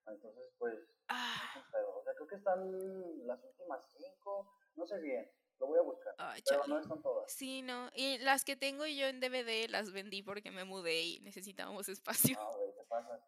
[0.07, 1.65] Entonces, pues, Ah,
[2.25, 6.15] creo que están las últimas cinco, no sé bien, lo voy a buscar.
[6.19, 6.75] ay, Pero chale.
[6.75, 7.33] no están todas.
[7.33, 7.91] Sí, no.
[7.95, 12.37] Y las que tengo yo en DVD las vendí porque me mudé y necesitábamos espacio.
[12.37, 13.21] No, güey, te pasas.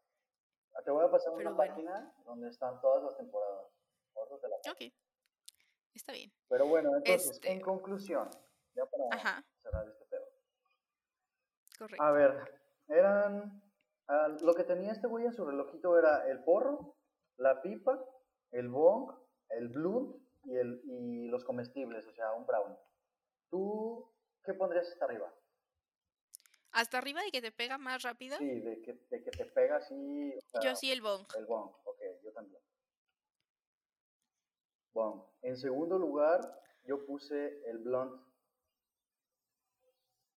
[0.74, 1.74] Ah, Te voy a pasar Pero una bueno.
[1.74, 3.66] página donde están todas las temporadas.
[4.40, 4.72] Te la paso.
[4.72, 4.92] Ok.
[5.94, 6.32] Está bien.
[6.48, 8.28] Pero bueno, entonces, Este- en conclusión,
[8.74, 10.26] ya para Ajá, cerrar este pedo.
[11.78, 12.02] correcto.
[12.02, 13.62] A ver, eran.
[14.08, 16.96] ah, lo que tenía este güey en su relojito era el porro,
[17.38, 17.98] la pipa,
[18.58, 19.12] el bong,
[19.50, 22.78] el blunt y, el, y los comestibles, o sea, un brownie.
[23.50, 24.10] ¿Tú
[24.44, 25.32] qué pondrías hasta arriba?
[26.72, 28.36] Hasta arriba de que te pega más rápido.
[28.38, 30.34] Sí, de que, de que te pega así.
[30.36, 31.26] o sea, Yo sí el bong.
[31.36, 32.60] El bong, ok, yo también.
[34.92, 35.22] Bong.
[35.42, 36.40] En segundo lugar,
[36.84, 38.20] yo puse el blunt.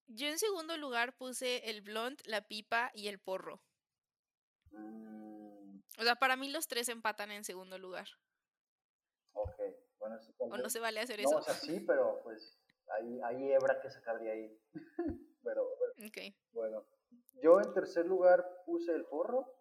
[0.08, 3.60] Yo en segundo lugar puse el blunt, la pipa y el porro.
[4.72, 5.09] Mm,
[6.00, 8.08] O sea, para mí los tres empatan en segundo lugar.
[9.34, 9.60] ok,
[9.98, 11.38] bueno, sí, ¿O no se vale hacer No, eso?
[11.38, 12.58] o sea, sí, pero pues
[12.88, 14.60] hay, hay hebra que sacar de ahí.
[15.44, 16.18] pero bueno, Ok.
[16.52, 16.86] bueno.
[17.42, 19.54] Yo en tercer lugar puse el porro.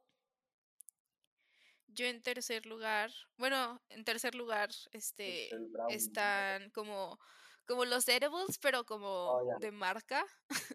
[1.88, 5.96] Yo en tercer lugar, bueno, en tercer lugar, este, brownie.
[5.96, 7.20] están como,
[7.68, 9.58] como los edibles, pero como Oh, ya.
[9.60, 10.24] de marca.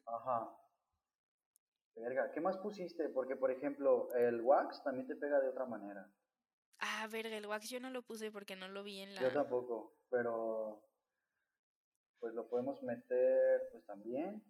[0.06, 0.58] Ajá.
[1.96, 3.08] Verga, ¿qué más pusiste?
[3.08, 6.10] Porque, por ejemplo, el wax también te pega de otra manera.
[6.78, 9.32] Ah, verga, el wax yo no lo puse porque no lo vi en Yo la...
[9.32, 10.82] tampoco, pero
[12.18, 14.42] pues lo podemos meter pues también.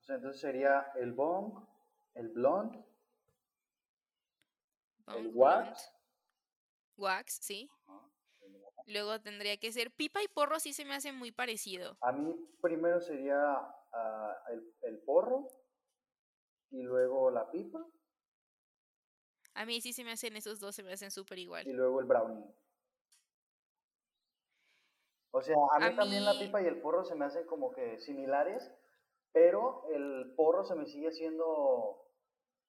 [0.00, 1.66] O sea, entonces sería el bong,
[2.14, 2.84] el blonde,
[5.08, 5.92] el wax.
[6.96, 7.68] Wax, sí.
[8.86, 11.96] Luego tendría que ser pipa y porro, sí se me hace muy parecido.
[12.02, 13.36] A mí primero sería
[13.92, 15.48] ah, el, el porro
[16.74, 17.86] y luego la pipa
[19.54, 21.64] A mí sí se me hacen esos dos, se me hacen súper y igual.
[21.72, 22.44] luego el brownie.
[25.30, 27.72] O sea, a mí A también la pipa y el porro se me hacen como
[27.72, 28.72] que similares,
[29.32, 32.08] pero el porro se me sigue haciendo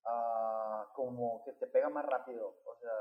[0.05, 2.59] ah, como que te pega más rápido.
[2.65, 2.91] O sea,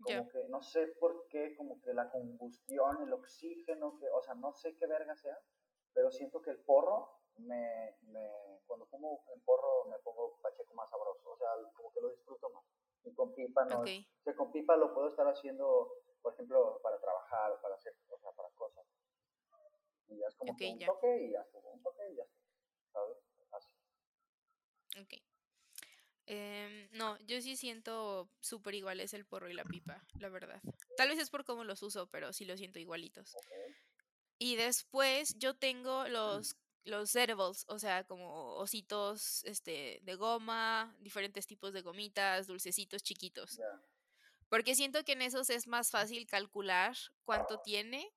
[0.00, 4.34] como que no sé por qué, como que la combustión, el oxígeno, que, o sea,
[4.34, 5.38] no sé qué verga sea,
[5.92, 10.88] pero siento que el porro me, me cuando fumo el porro me pongo pacheco más
[10.90, 12.64] sabroso, o sea, como que lo disfruto más.
[13.04, 13.88] Y con pipa no, Ok.
[13.88, 15.92] o sea, con pipa lo puedo estar haciendo,
[16.22, 18.86] por ejemplo, para trabajar o para hacer, o sea, para cosas.
[20.08, 20.86] Y ya es como que un ya.
[20.86, 22.24] toque y ya un toque y ya
[22.92, 23.18] ¿sabes?
[23.50, 23.68] Así.
[25.00, 25.22] Ok.
[26.26, 30.60] Em, no, yo sí siento súper iguales el porro y la pipa, la verdad.
[30.96, 33.34] Tal vez es por cómo los uso, pero sí los siento igualitos.
[34.38, 41.46] Y después yo tengo los, los edibles, o sea, como ositos este, de goma, diferentes
[41.46, 43.60] tipos de gomitas, dulcecitos chiquitos.
[44.48, 48.12] Porque siento que en esos es más fácil calcular cuánto tiene.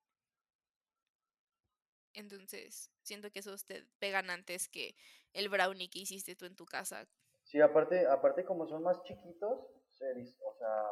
[2.12, 4.96] Entonces, siento que esos te pegan antes que
[5.32, 7.06] el brownie que hiciste tú en tu casa.
[7.44, 9.60] Sí, aparte, aparte como son más chiquitos,
[9.92, 10.06] se,
[10.44, 10.84] o sea,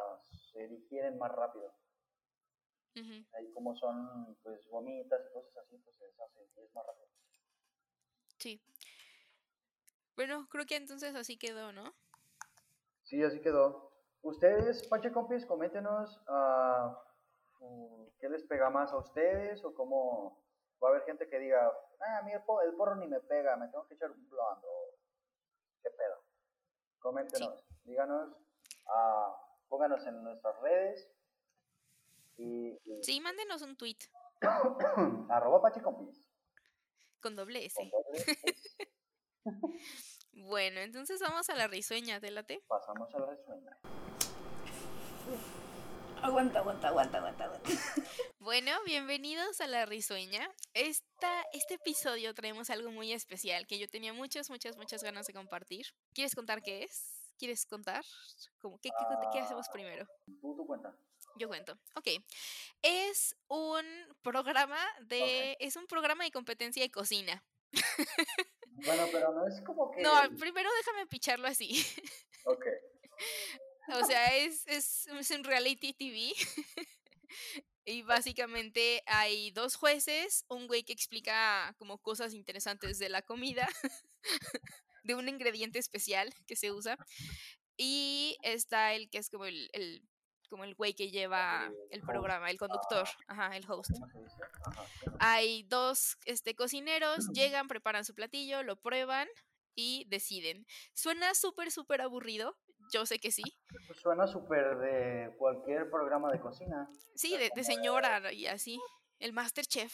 [0.51, 1.73] se digieren más rápido.
[3.33, 7.07] Ahí como son pues gomitas y cosas así, pues se y es más rápido.
[8.45, 8.61] Sí.
[10.15, 11.95] Bueno, creo que entonces así quedó, ¿no?
[13.01, 13.91] Sí, así quedó.
[14.21, 16.95] Ustedes, Panche Compis, coméntenos ah,
[17.59, 20.43] mm, qué les pega más a ustedes o cómo
[20.79, 23.19] va a haber gente que diga, ah, a mí el, po- el porro ni me
[23.19, 24.95] pega, me tengo que echar un blond o
[25.81, 26.23] qué pedo.
[26.99, 28.29] Coméntenos, díganos,
[28.85, 29.35] ah,
[29.69, 31.11] pónganos en nuestras redes
[32.37, 33.97] y, y Sí, mándenos un tweet
[35.29, 36.23] arroba Panche Compis.
[37.25, 37.73] Con doble S.
[37.75, 38.37] Con doble S.
[40.37, 42.61] Bueno, entonces vamos a la risueña, ¿te late?
[42.67, 43.77] Pasamos a la resuena.
[46.21, 47.69] Aguanta, aguanta, aguanta, aguanta, aguanta.
[48.39, 50.47] Bueno, bienvenidos a la risueña.
[50.75, 55.33] Esta, este episodio traemos algo muy especial que yo tenía muchas, muchas, muchas ganas de
[55.33, 55.87] compartir.
[56.13, 57.24] ¿Quieres contar qué es?
[57.37, 58.03] ¿Quieres contar?
[58.59, 58.79] ¿Cómo?
[58.79, 60.07] ¿Qué, qué, qué hacemos primero?
[60.41, 60.67] Tú.
[61.37, 61.77] Yo cuento.
[61.95, 62.07] Ok.
[62.81, 63.85] Es un
[64.21, 65.57] programa de.
[65.59, 67.43] Es un programa de competencia de cocina.
[68.85, 70.01] Bueno, pero no es como que...
[70.01, 71.85] No, primero déjame picharlo así.
[72.45, 72.65] Ok.
[73.87, 76.33] O sea, es, es, es un reality TV.
[77.87, 83.69] Y básicamente hay dos jueces, un güey que explica como cosas interesantes de la comida,
[85.05, 86.97] de un ingrediente especial que se usa,
[87.77, 90.01] Y está el que es como el, el
[90.49, 93.91] como el güey que lleva El programa, el conductor, ajá, el host.
[95.19, 99.27] Hay dos este, cocineros, llegan, preparan su platillo, lo prueban
[99.75, 100.65] y deciden.
[100.93, 102.55] Suena súper, súper aburrido,
[102.93, 103.43] yo sé que sí.
[104.01, 106.89] Suena súper de cualquier programa de cocina.
[107.15, 108.79] Sí, de, de señora y así.
[109.19, 109.93] El Masterchef,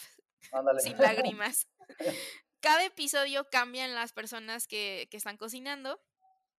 [0.51, 0.81] Ándale.
[0.81, 1.67] sin lágrimas.
[2.61, 5.99] Cada episodio cambian las personas que, que están cocinando.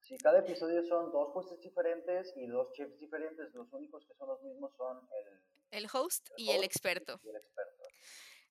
[0.01, 3.55] Sí, cada episodio son dos puestos diferentes y dos chefs diferentes.
[3.55, 5.09] Los únicos que son los mismos son
[5.71, 7.21] el, El host el y el host experto.
[7.23, 7.85] y el experto.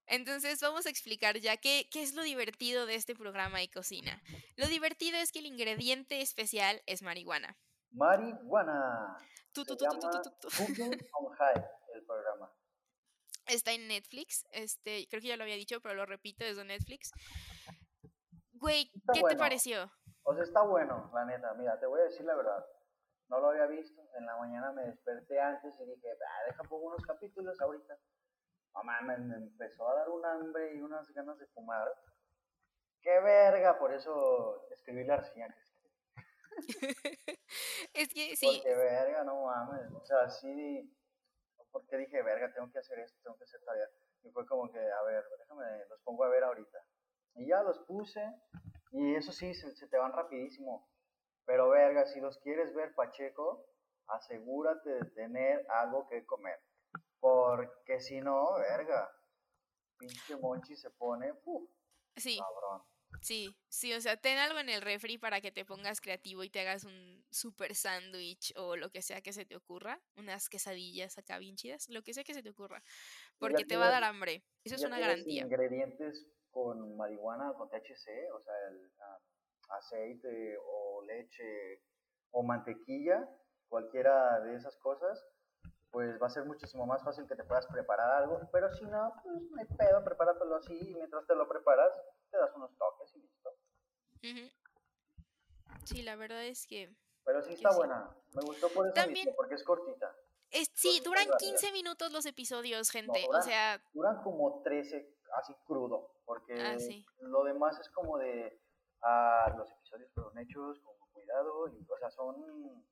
[0.08, 4.22] Entonces vamos a explicar ya qué, qué es lo divertido de este programa de cocina.
[4.56, 7.58] Lo divertido es que el ingrediente especial es marihuana.
[7.92, 9.18] Marihuana.
[9.52, 10.22] Tu, Se tu, tu, tu, llama.
[10.58, 12.52] Cooking on High, el programa.
[13.52, 14.46] Está en Netflix.
[14.54, 17.12] Este, creo que ya lo había dicho, pero lo repito, es de Netflix.
[18.54, 19.92] Güey, Está ¿qué te pareció?
[20.24, 21.54] O sea, está bueno, la neta.
[21.56, 22.66] Mira, te voy a decir la verdad.
[23.28, 24.02] No lo había visto.
[24.16, 27.98] En la mañana me desperté antes y dije, ah, deja pongo unos capítulos ahorita.
[28.74, 31.94] No mames, me empezó a dar un hambre y unas ganas de fumar.
[33.02, 33.78] ¡Qué verga!
[33.78, 35.90] Por eso escribí la reseña que escribí.
[37.96, 39.92] es que sí, Porque verga, no mames.
[39.92, 40.90] O sea, sí.
[41.72, 43.88] Porque dije, verga, tengo que hacer esto, tengo que hacer tarea.
[44.24, 46.80] Y fue como que, a ver, déjame, los pongo a ver ahorita.
[47.36, 48.22] Y ya los puse.
[48.92, 50.90] Y eso sí, se, se te van rapidísimo.
[51.46, 53.66] Pero verga, si los quieres ver, Pacheco,
[54.08, 56.60] asegúrate de tener algo que comer.
[57.20, 59.12] Porque si no, verga,
[59.98, 61.70] pinche Monchi se pone, uf,
[62.16, 62.84] sí, cabrón.
[63.22, 66.50] Sí, sí, o sea, ten algo en el refri para que te pongas creativo y
[66.50, 71.18] te hagas un super sándwich o lo que sea que se te ocurra, unas quesadillas
[71.18, 72.84] acá bien chidas, lo que sea que se te ocurra,
[73.38, 75.44] porque te va a dar hambre, eso es una garantía.
[75.44, 79.20] ingredientes con marihuana, con THC, o sea, el ah,
[79.78, 81.82] aceite o leche
[82.32, 83.28] o mantequilla,
[83.68, 85.26] cualquiera de esas cosas,
[85.92, 89.14] pues va a ser muchísimo más fácil que te puedas preparar algo, pero si no,
[89.24, 91.92] pues no hay pedo, prepáratelo así y mientras te lo preparas,
[92.30, 93.01] te das unos toques
[95.86, 96.94] Sí, la verdad es que
[97.26, 97.78] Pero sí está sí.
[97.78, 100.16] buena, me gustó por eso También- mismo, porque es cortita.
[100.52, 101.38] es, sí, duran rápida.
[101.38, 106.80] 15 minutos los episodios, gente, o duran- sea, Duran como 13, así crudo, porque Ah,
[106.80, 107.06] sí.
[107.20, 108.60] lo demás es como de,
[109.02, 112.86] ah, los episodios fueron hechos con cuidado, y, o sea, son,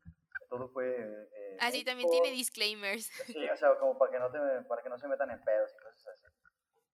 [0.49, 0.95] todo fue...
[1.31, 3.05] Eh, así también hecho- tiene disclaimers.
[3.27, 5.71] Sí, o sea, como para que no, te, para que no se metan en pedos
[5.75, 6.25] y cosas así.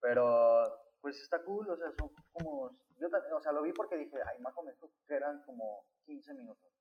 [0.02, 3.98] Pero, pues está cool, o sea, son como, yo también, o sea, lo vi porque
[3.98, 6.72] dije, ay, más o menos que eran como 15 minutos.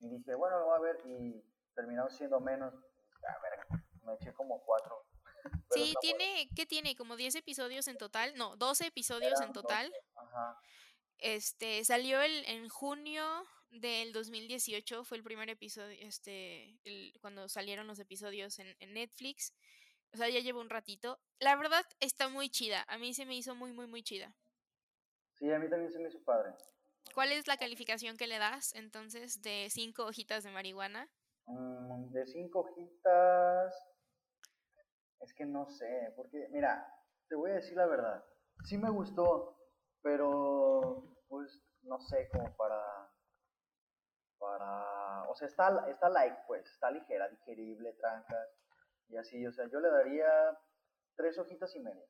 [0.00, 1.42] Y dije, bueno, lo voy a ver, y
[1.74, 5.04] terminaron siendo menos, a ver, me eché como 4.
[5.70, 6.96] Sí, tiene, ¿qué tiene?
[6.96, 9.92] Como 10 episodios en total, no, 12 episodios en total.
[10.16, 10.58] Ajá.
[11.18, 13.24] Este, salió el, en junio
[13.70, 19.54] del 2018, fue el primer episodio, este, el- cuando salieron los episodios en, en Netflix.
[20.12, 21.20] O sea, ya llevo un ratito.
[21.40, 22.84] La verdad está muy chida.
[22.88, 24.34] A mí se me hizo muy, muy, muy chida.
[25.38, 26.54] Sí, a mí también se me hizo padre.
[27.14, 31.08] ¿Cuál es la calificación que le das entonces de cinco hojitas de marihuana?
[31.46, 33.74] Mm, de cinco hojitas,
[35.20, 36.86] es que no sé, porque, mira,
[37.28, 38.24] te voy a decir la verdad,
[38.64, 39.56] sí me gustó,
[40.02, 43.10] pero, pues, no sé, como para,
[44.38, 48.48] para, o sea, está, está light, pues, está ligera, digerible, trancas,
[49.08, 50.28] y así, o sea, yo le daría
[51.14, 52.06] tres hojitas y media,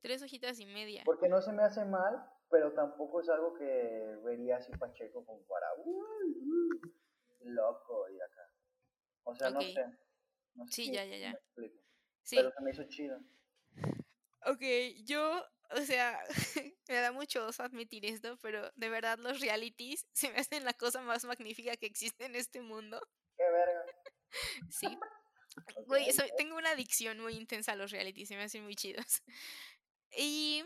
[0.00, 1.02] Tres hojitas y media.
[1.04, 5.42] porque no se me hace mal, pero tampoco es algo que vería así Pacheco como
[5.46, 6.80] para, "Uy, uy,
[7.40, 8.52] loco, y acá,
[9.24, 9.84] o sea, no sé.
[10.54, 11.40] No sé Sí, si ya, ya, ya.
[12.22, 12.36] Sí.
[12.36, 13.20] Pero se me hizo chido.
[14.46, 14.62] Ok,
[15.04, 16.18] yo, o sea,
[16.88, 20.74] me da mucho oso admitir esto, pero de verdad los realities se me hacen la
[20.74, 23.00] cosa más magnífica que existe en este mundo.
[23.36, 23.84] Qué verga.
[24.70, 24.86] Sí.
[25.86, 26.06] Güey,
[26.36, 29.22] tengo una adicción muy intensa a los realities, se me hacen muy chidos.
[30.16, 30.64] Y,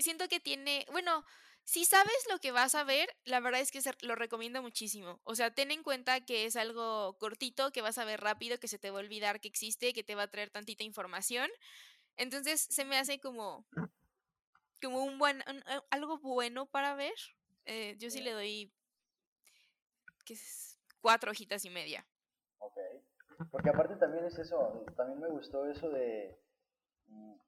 [0.00, 1.24] siento que tiene, bueno,
[1.64, 5.20] si sabes lo que vas a ver, la verdad es que se- lo recomiendo muchísimo.
[5.24, 8.68] O sea, ten en cuenta que es algo cortito, que vas a ver rápido, que
[8.68, 11.50] se te va a olvidar que existe, que te va a traer tantita información.
[12.16, 13.66] Entonces, se me hace como,
[14.80, 17.14] como un buen, a- algo bueno para ver.
[17.64, 18.72] Eh, yo sí le doy,
[20.24, 20.78] ¿qué es?
[21.00, 22.06] Cuatro hojitas y media.
[22.58, 22.78] Ok.
[23.50, 26.38] Porque aparte también es eso, también me gustó eso de,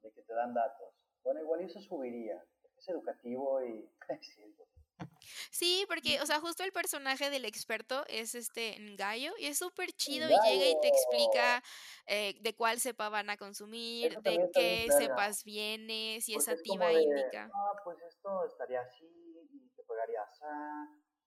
[0.02, 0.94] de que te dan datos.
[1.22, 2.42] Bueno, igual eso subiría.
[2.76, 3.90] Es educativo y...
[5.50, 9.92] sí, porque, o sea, justo el personaje del experto es este Ngayo y es súper
[9.92, 11.62] chido y llega y te explica
[12.06, 16.62] eh, de cuál cepa van a consumir, Eso de qué cepas viene, si es Porque
[16.62, 17.48] es índica.
[17.48, 20.44] No, pues esto estaría así y te pegaría así.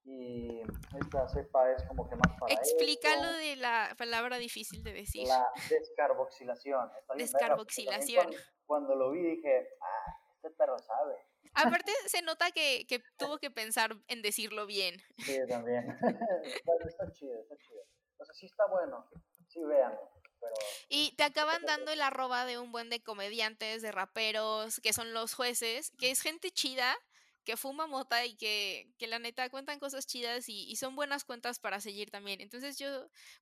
[0.03, 0.61] Y
[0.99, 3.37] esta cepa es como que más para Explícalo esto.
[3.37, 5.27] de la palabra difícil de decir.
[5.27, 6.89] La descarboxilación.
[6.99, 8.25] Está Descarboxilación.
[8.25, 11.15] Cuando, cuando lo vi dije, ah, este perro sabe.
[11.53, 15.01] Aparte, se nota que, que tuvo que pensar en decirlo bien.
[15.17, 15.85] Sí, también.
[16.43, 17.81] está, está chido, está chido.
[18.17, 19.07] O sea, sí está bueno.
[19.47, 19.99] Sí, véanlo.
[20.39, 20.53] Pero
[20.89, 25.13] Y te acaban dando el arroba de un buen de comediantes, de raperos, que son
[25.13, 26.95] los jueces, que es gente chida,
[27.43, 31.23] que fuma mota y que, que la neta cuentan cosas chidas y, y son buenas
[31.23, 32.41] cuentas para seguir también.
[32.41, 32.87] Entonces yo,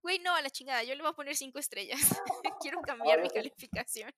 [0.02, 2.00] güey, no, a la chingada, yo le voy a poner cinco estrellas.
[2.62, 4.12] Quiero cambiar mi calificación.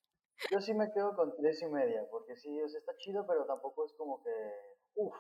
[0.52, 3.46] yo sí me quedo con tres y media, porque sí, o sea, está chido, pero
[3.46, 4.32] tampoco es como que,
[4.96, 5.16] uff,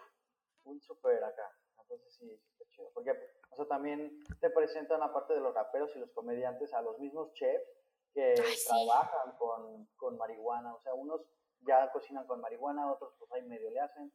[0.65, 1.50] un super acá.
[1.80, 2.91] Entonces sí, está chido.
[2.93, 3.12] Porque,
[3.50, 7.34] o sea, también te presentan, aparte de los raperos y los comediantes, a los mismos
[7.34, 7.67] chefs
[8.13, 8.67] que Ay, sí.
[8.67, 10.74] trabajan con, con marihuana.
[10.76, 11.21] O sea, unos
[11.62, 14.12] ya cocinan con marihuana, otros pues ahí medio le hacen,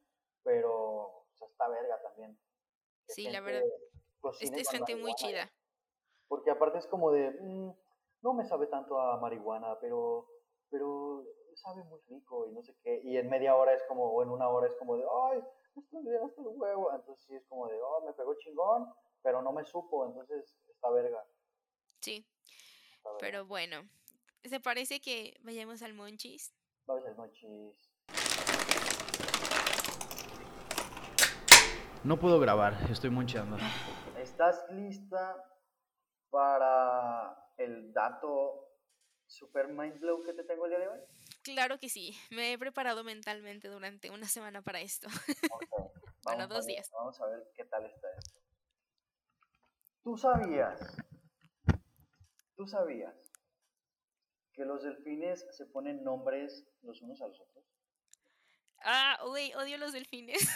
[0.46, 2.38] pero, o sea, está verga también.
[3.08, 3.62] que Sí, la verdad,
[4.40, 5.52] Esta es gente muy chida.
[6.28, 7.72] Porque aparte es como de, "Mm,
[8.22, 10.26] no me sabe tanto a marihuana, pero,
[10.70, 13.00] pero sabe muy rico y no sé qué.
[13.04, 15.42] Y en media hora es como, o en una hora es como de, ay,
[15.76, 16.92] estoy bien hasta el huevo.
[16.94, 20.06] Entonces sí es como de, oh, me pegó chingón, pero no me supo.
[20.06, 21.24] Entonces está verga.
[22.00, 22.24] Sí,
[22.96, 23.18] Está verga.
[23.20, 23.82] pero bueno.
[24.44, 26.54] ¿Se parece que vayamos al Monchis?
[26.86, 27.90] Vamos al mochis.
[32.04, 33.56] No puedo grabar, estoy moncheando.
[34.18, 35.36] ¿Estás lista
[36.30, 38.68] para el dato
[39.26, 41.00] super mind blow que te tengo el día de hoy?
[41.42, 42.16] Claro que sí.
[42.30, 45.08] Me he preparado mentalmente durante una semana para esto.
[46.22, 46.90] Bueno, dos ver- días.
[46.90, 48.40] Vamos a ver qué tal está esto.
[50.02, 50.96] ¿Tú sabías?
[52.56, 53.14] ¿Tú sabías
[54.52, 57.55] que los delfines se ponen nombres los unos a los otros?
[58.88, 60.48] Ah, güey, odio los delfines.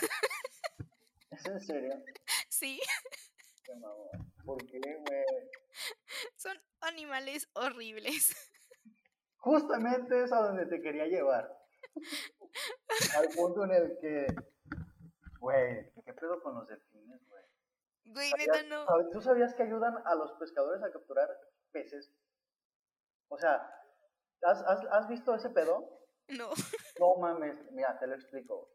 [1.31, 1.95] ¿Es en serio?
[2.49, 2.81] sí,
[3.65, 4.33] Qué mamón.
[4.45, 5.25] ¿Por qué, güey?
[6.37, 8.35] son animales horribles.
[9.39, 11.57] Justamente es a donde te quería llevar.
[13.17, 14.27] Al punto en el que,
[15.41, 17.45] güey, ¿qué pedo con los delfines, güey?
[18.05, 19.11] Güey, neta ¿Sabías- no.
[19.13, 21.29] ¿Tú sabías que ayudan a los pescadores a capturar
[21.73, 22.13] peces?
[23.29, 23.55] O sea,
[24.43, 26.00] ¿has, has, has visto ese pedo?
[26.39, 26.51] No.
[26.99, 28.71] No mames, mira, te lo explico.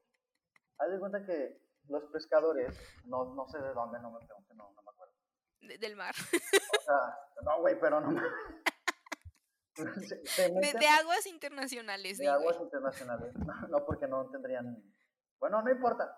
[0.78, 4.72] Haz de cuenta que los pescadores, no, no sé de dónde, no me pregunten, no,
[4.76, 5.13] no me acuerdo.
[5.62, 6.13] de- del mar.
[6.78, 8.32] O sea, no, güey, pero no mames.
[10.08, 12.36] Se, se De, meten de aguas internacionales, de güey.
[12.38, 13.34] aguas internacionales.
[13.36, 14.82] No, no, porque no tendrían.
[15.38, 16.18] Bueno, no importa.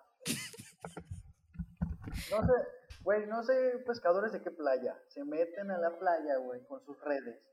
[2.32, 2.54] No sé,
[3.02, 4.96] güey, no sé pescadores de qué playa.
[5.08, 7.44] Se meten a la playa, güey, con sus redes.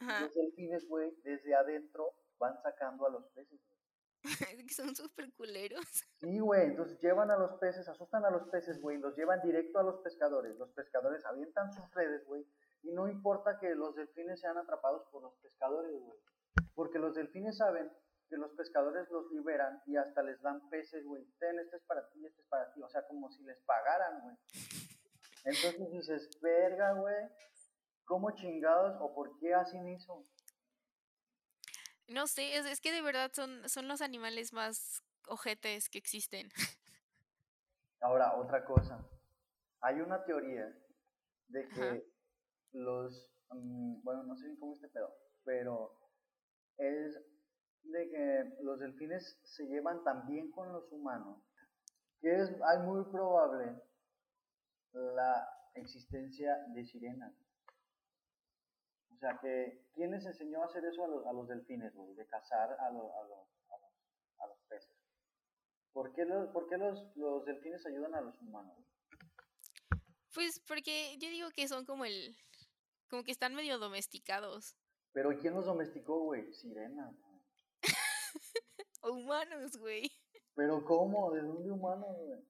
[0.00, 0.20] Ajá.
[0.22, 3.60] los delfines, güey, desde adentro van sacando a los peces.
[4.76, 5.84] Son súper culeros.
[6.20, 9.78] Sí, güey, entonces llevan a los peces, asustan a los peces, güey, los llevan directo
[9.78, 10.56] a los pescadores.
[10.56, 12.46] Los pescadores avientan sus redes, güey,
[12.82, 16.18] y no importa que los delfines sean atrapados por los pescadores, güey.
[16.74, 17.90] Porque los delfines saben
[18.28, 21.24] que los pescadores los liberan y hasta les dan peces, güey.
[21.38, 22.82] Ten, este es para ti, este es para ti.
[22.82, 24.36] O sea, como si les pagaran, güey.
[25.44, 27.28] Entonces dices, verga, güey,
[28.04, 30.26] ¿cómo chingados o por qué hacen eso?
[32.08, 36.50] No sé, es, es que de verdad son, son los animales más ojetes que existen.
[38.00, 39.02] Ahora, otra cosa.
[39.80, 40.72] Hay una teoría
[41.48, 42.00] de que Ajá.
[42.72, 45.14] los, mm, bueno, no sé bien cómo este pedo,
[45.44, 45.98] pero
[46.76, 47.18] es
[47.82, 51.38] de que los delfines se llevan tan bien con los humanos
[52.24, 53.82] que es hay muy probable
[54.94, 57.34] la existencia de sirenas.
[59.24, 62.14] O sea que, ¿quién les enseñó a hacer eso a los, a los delfines, güey?
[62.14, 63.90] De cazar a, lo- a, los, a, los,
[64.40, 64.94] a los peces.
[65.94, 68.76] ¿Por qué, los, por qué los, los delfines ayudan a los humanos?
[70.34, 72.36] Pues porque yo digo que son como el.
[73.08, 74.76] como que están medio domesticados.
[75.14, 76.52] Pero ¿quién los domesticó, güey?
[76.52, 77.14] Sirenas.
[77.18, 77.40] güey.
[79.00, 80.10] O humanos, güey.
[80.54, 81.32] ¿Pero cómo?
[81.32, 82.40] ¿De dónde humanos, güey?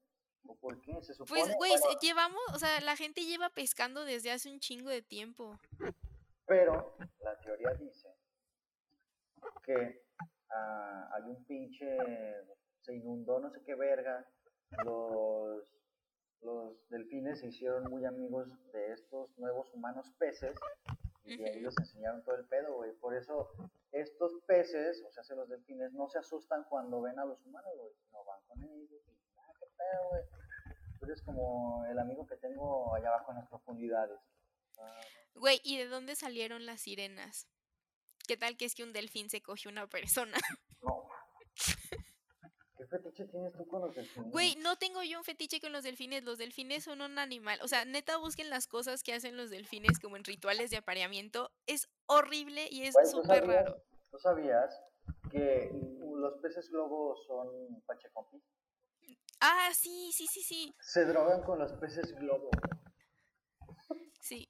[0.43, 1.01] ¿O por qué?
[1.03, 1.41] Se supone...
[1.41, 5.57] Pues, güey, llevamos, o sea, la gente lleva pescando desde hace un chingo de tiempo.
[6.45, 8.09] Pero la teoría dice
[9.63, 10.03] que
[10.49, 11.97] ah, hay un pinche...
[12.81, 14.27] Se inundó no sé qué verga.
[14.83, 15.67] Los,
[16.41, 20.55] los delfines se hicieron muy amigos de estos nuevos humanos peces.
[21.23, 22.91] Y ahí les enseñaron todo el pedo, güey.
[22.93, 23.49] Por eso
[23.91, 27.71] estos peces, o sea, se los delfines, no se asustan cuando ven a los humanos,
[27.75, 27.93] güey.
[28.11, 29.01] No van con ellos.
[29.07, 30.23] Y, ah, qué pedo, güey.
[30.99, 34.19] Tú eres como el amigo que tengo allá abajo en las profundidades.
[34.77, 35.01] Ah,
[35.35, 37.47] Güey, ¿y de dónde salieron las sirenas?
[38.27, 40.37] ¿Qué tal que es que un delfín se coge una persona?
[40.81, 41.09] no.
[42.77, 44.31] Qué fetiche tienes tú con los delfines?
[44.31, 46.23] Güey, no tengo yo un fetiche con los delfines.
[46.23, 47.59] Los delfines son un animal.
[47.61, 51.51] O sea, neta, busquen las cosas que hacen los delfines como en rituales de apareamiento.
[51.67, 53.81] Es horrible y es Güey, ¿tú súper raro.
[54.11, 54.77] ¿Tú sabías
[55.31, 58.43] que los peces globos son pachecompis?
[59.39, 60.75] Ah, sí, sí, sí, sí.
[60.79, 62.49] Se drogan con los peces globo.
[64.19, 64.47] Sí.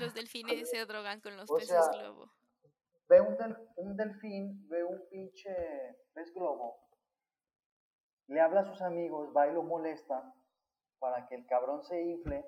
[0.00, 2.32] Los delfines se drogan con los O peces sea, globo.
[3.08, 5.50] Ve un, del- un delfín, ve un pinche
[6.14, 6.78] pez globo,
[8.28, 10.32] le habla a sus amigos, va y lo molesta
[11.00, 12.44] para que el cabrón se infle.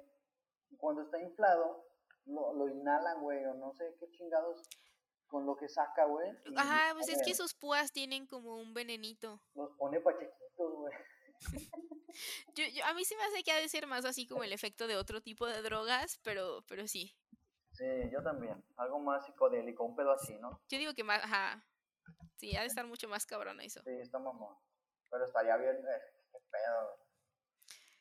[0.70, 1.84] Y cuando está inflado,
[2.26, 4.62] lo, lo inhalan, güey, o no sé qué chingados
[5.26, 6.30] con lo que saca, güey.
[6.57, 9.40] Ajá, pues es que sus púas tienen como un venenito.
[9.55, 10.92] Los pone pachequitos, güey.
[12.55, 14.53] Yo, yo- a mí se me hace que ha de ser más así como el
[14.53, 17.16] efecto de otro tipo de drogas, pero, pero sí.
[17.73, 18.62] Sí, yo también.
[18.77, 20.61] Algo más psicodélico, un pedo así, ¿no?
[20.68, 21.64] Yo digo que más, ajá.
[22.37, 23.83] Sí, ha de estar mucho más cabrón eso.
[23.85, 24.57] Sí, está mamón.
[25.11, 26.03] Pero estaría bien, eh,
[26.33, 27.07] qué pedo.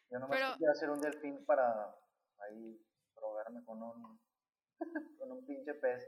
[0.10, 1.96] Yo nomás Pero- quisiera hacer un delfín para
[2.40, 4.20] ahí drogarme con un,
[5.20, 6.08] con un pinche pez.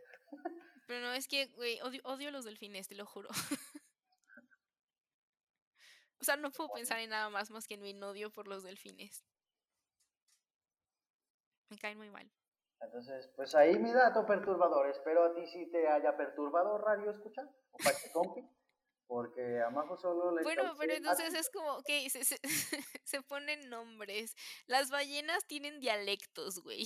[0.88, 3.30] Pero no, es que, güey, odio, odio los delfines, te lo juro.
[6.20, 8.64] o sea, no puedo pensar en nada más más que en mi odio por los
[8.64, 9.24] delfines.
[11.70, 12.30] Me caen muy mal.
[12.84, 14.90] Entonces, pues ahí mi dato perturbador.
[14.90, 18.48] Espero a ti sí te haya perturbado radio escucha o pachecompi.
[19.06, 22.38] Porque a Majo solo le Bueno, pero entonces es como que se, se,
[23.04, 24.36] se ponen nombres.
[24.66, 26.86] Las ballenas tienen dialectos, güey.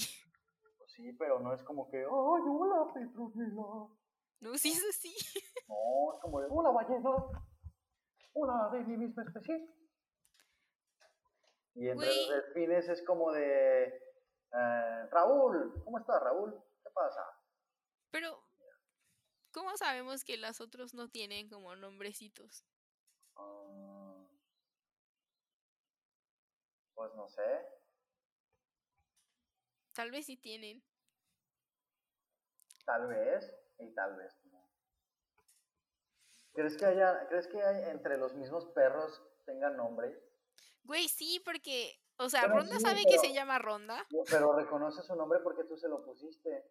[0.78, 3.64] Pues sí, pero no es como que, ay, hola, Petronila.
[4.40, 5.16] No, sí es así.
[5.68, 7.10] No, es como de, hola, ballena.
[8.34, 9.68] Hola, de mi misma especie.
[11.76, 12.28] Y entre Güey.
[12.30, 14.07] los delfines es como de,
[15.28, 16.56] Raúl, ¿cómo estás, Raúl?
[16.82, 17.22] ¿Qué pasa?
[18.12, 18.42] Pero,
[19.52, 22.64] ¿cómo sabemos que las otros no tienen como nombrecitos?
[23.36, 24.26] Ah,
[26.96, 27.66] pues no sé.
[29.94, 30.82] Tal vez sí tienen.
[32.86, 34.66] Tal vez y tal vez no.
[36.54, 40.24] ¿Crees que haya, crees que hay entre los mismos perros tengan nombre?
[40.84, 45.02] Güey, sí, porque, o sea, Pero Ronda sí, sabe que se llama Ronda, Pero reconoce
[45.04, 46.66] su nombre porque tú se lo pusiste.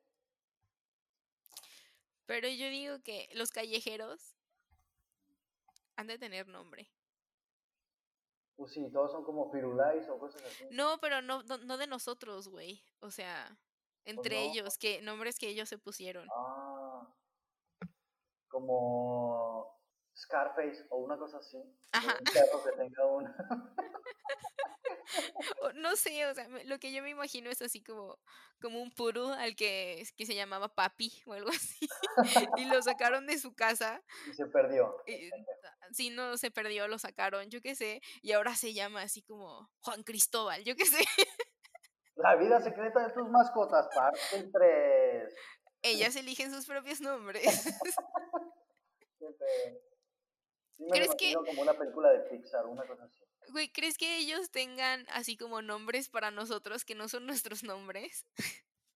[2.26, 4.34] pero yo digo que los callejeros
[5.96, 6.90] han de tener nombre.
[8.56, 10.66] Pues sí, todos son como firulais o cosas así.
[10.70, 12.82] No, pero no, no, no de nosotros, güey.
[13.00, 13.58] O sea,
[14.04, 14.50] entre no.
[14.50, 16.26] ellos, que nombres que ellos se pusieron.
[16.34, 17.06] Ah,
[18.48, 19.78] como
[20.16, 21.62] Scarface o una cosa así.
[21.92, 22.16] Ajá.
[22.18, 23.24] Un perro que tenga un...
[25.74, 28.18] No sé, o sea, lo que yo me imagino es así como,
[28.60, 31.88] como un puro al que, que se llamaba Papi o algo así.
[32.56, 34.02] y lo sacaron de su casa.
[34.30, 34.96] y se perdió.
[35.06, 35.30] Y,
[35.92, 38.00] si no se perdió, lo sacaron, yo qué sé.
[38.22, 41.04] Y ahora se llama así como Juan Cristóbal, yo qué sé.
[42.16, 45.34] La vida secreta de tus mascotas, parte 3.
[45.82, 47.44] Ellas eligen sus propios nombres.
[50.76, 53.24] Sí me ¿Crees que- como una película de Pixar, una cosa así.
[53.52, 58.26] Güey, ¿crees que ellos tengan así como nombres para nosotros que no son nuestros nombres?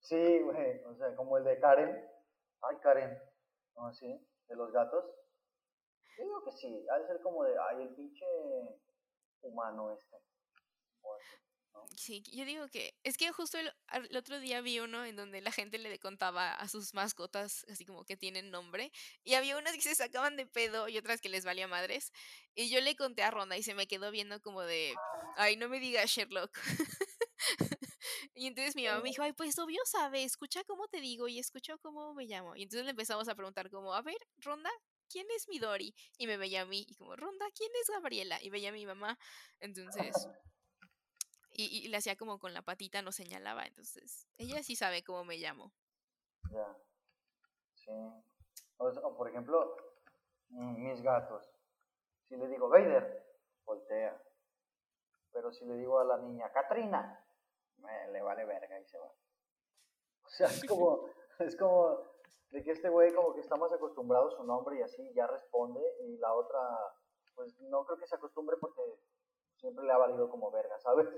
[0.01, 2.05] Sí, güey, o sea, como el de Karen.
[2.63, 3.19] Ay, Karen.
[3.77, 4.07] ¿No así?
[4.49, 5.05] De los gatos.
[6.19, 8.27] Yo digo que sí, ha de ser como de, ay, el pinche
[9.43, 10.17] humano este.
[11.03, 11.37] O así.
[11.97, 15.41] Sí, yo digo que es que justo el, el otro día vi uno en donde
[15.41, 18.91] la gente le contaba a sus mascotas así como que tienen nombre
[19.25, 22.13] y había unas que se sacaban de pedo y otras que les valía madres
[22.55, 24.95] y yo le conté a Ronda y se me quedó viendo como de,
[25.37, 26.53] ay, no me digas Sherlock.
[28.35, 31.39] Y entonces mi mamá me dijo, ay, pues obvio sabe, escucha cómo te digo y
[31.39, 32.57] escucha cómo me llamo.
[32.57, 34.71] Y entonces le empezamos a preguntar como, a ver, Ronda,
[35.09, 35.95] ¿quién es mi Dori?
[36.19, 38.39] Y me veía a mí y como, Ronda, ¿quién es Gabriela?
[38.43, 39.19] Y veía a mi mamá.
[39.59, 40.15] Entonces,
[41.67, 43.65] y, y le hacía como con la patita, nos señalaba.
[43.65, 45.73] Entonces, ella sí sabe cómo me llamo.
[46.51, 46.77] Ya.
[47.75, 47.93] Sí.
[48.79, 49.77] O, por ejemplo,
[50.49, 51.51] mm, mis gatos.
[52.29, 53.27] Si le digo Vader,
[53.65, 54.21] voltea.
[55.33, 57.25] Pero si le digo a la niña Katrina,
[57.79, 59.13] me le vale verga y se va.
[60.25, 61.09] O sea, es como,
[61.41, 62.05] es como
[62.51, 65.27] de que este güey como que está más acostumbrado a su nombre y así ya
[65.27, 66.61] responde y la otra,
[67.35, 68.81] pues no creo que se acostumbre porque
[69.57, 71.09] siempre le ha valido como verga, ¿sabes?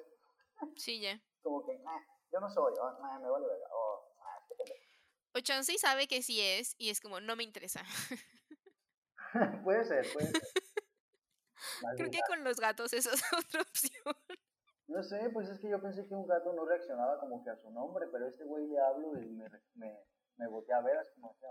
[0.76, 1.20] Sí, ya.
[1.42, 2.00] Como que, "Nah,
[2.32, 4.74] yo no soy, oh, nah, me vale verga, oh, nah, pendejo".
[5.34, 7.82] O Chansey sabe que sí es y es como, no me interesa.
[9.64, 10.42] puede ser, puede ser.
[11.96, 14.14] Creo que con los gatos esa es otra opción.
[14.88, 17.56] No sé, pues es que yo pensé que un gato no reaccionaba como que a
[17.56, 20.04] su nombre, pero este güey le hablo y me, me,
[20.36, 21.46] me voltea a ver, es como que,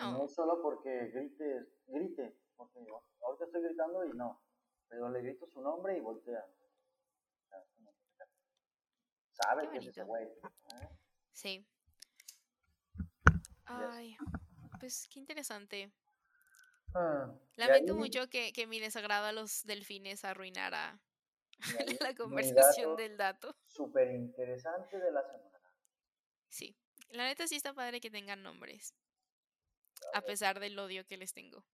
[0.00, 0.18] No.
[0.18, 4.42] no solo porque grite, grite, porque yo ahorita estoy gritando y no,
[4.88, 6.44] Pero le grito su nombre y voltea.
[6.44, 8.24] O sea, como que
[9.34, 10.24] Sabe Qué que es ese güey.
[10.24, 10.88] ¿eh?
[11.32, 11.66] Sí.
[13.66, 14.16] Ay,
[14.78, 15.92] pues qué interesante.
[16.94, 21.00] Ah, Lamento ahí, mucho que, que mi desagrado a los delfines arruinara
[21.80, 23.56] ahí, la conversación dato del dato.
[23.66, 25.60] Súper interesante de la semana.
[26.48, 26.76] Sí.
[27.10, 28.94] La neta sí está padre que tengan nombres.
[30.12, 31.64] A pesar del odio que les tengo.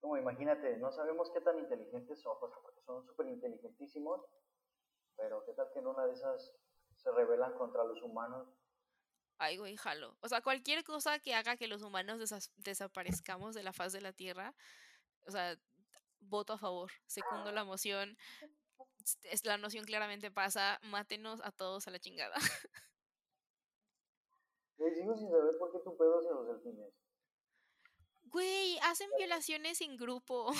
[0.00, 4.24] Como imagínate, no sabemos qué tan inteligentes son, pues, porque son súper inteligentísimos,
[5.16, 6.52] pero qué tal que en una de esas
[6.96, 8.48] se rebelan contra los humanos.
[9.38, 10.16] Ay, güey, jalo.
[10.20, 12.20] O sea, cualquier cosa que haga que los humanos
[12.56, 14.54] desaparezcamos de la faz de la Tierra,
[15.26, 15.56] o sea,
[16.20, 16.90] voto a favor.
[17.06, 18.16] Secundo la moción.
[19.04, 20.80] Es- Es, la noción claramente pasa.
[20.82, 22.34] Mátenos a todos a la chingada.
[24.78, 26.92] Y sigo sin saber por qué tu pedo hacia los delfines.
[28.24, 30.52] Güey, hacen violaciones en grupo.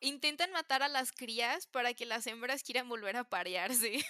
[0.00, 4.00] Intentan matar a las crías para que las hembras quieran volver a parearse.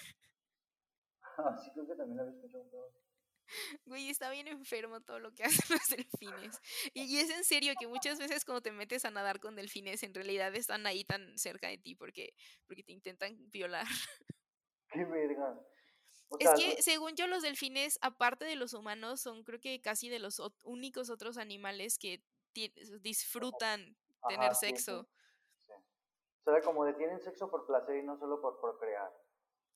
[1.23, 2.93] Ah, sí, creo que también había escuchado.
[3.85, 6.59] Güey, está bien enfermo todo lo que hacen los delfines.
[6.93, 10.03] Y, y es en serio que muchas veces cuando te metes a nadar con delfines,
[10.03, 12.33] en realidad están ahí tan cerca de ti porque,
[12.67, 13.85] porque te intentan violar.
[14.91, 15.59] Qué verga.
[16.29, 20.09] O Es que, según yo, los delfines, aparte de los humanos, son creo que casi
[20.09, 22.23] de los únicos otros animales que
[23.01, 23.95] disfrutan
[24.27, 25.03] tener ajá, sí, sí, sexo.
[25.03, 25.20] sí.
[26.45, 29.11] O sea, como de tienen sexo por placer y no solo por procrear.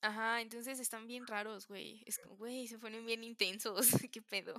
[0.02, 2.02] Ajá, entonces están bien raros, güey.
[2.06, 3.78] Es como, güey, se ponen bien intensos.
[4.12, 4.54] ¿Qué pedo?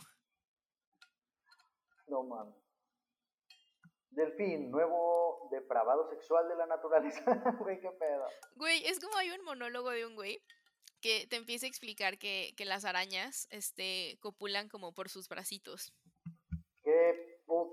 [2.08, 2.56] No mames.
[4.10, 7.22] Delfín, nuevo depravado sexual de la naturaleza.
[7.60, 8.26] Güey, qué pedo.
[8.56, 10.42] Güey, es como hay un monólogo de un güey
[11.02, 15.94] que te empieza a explicar que, que las arañas este, copulan como por sus bracitos.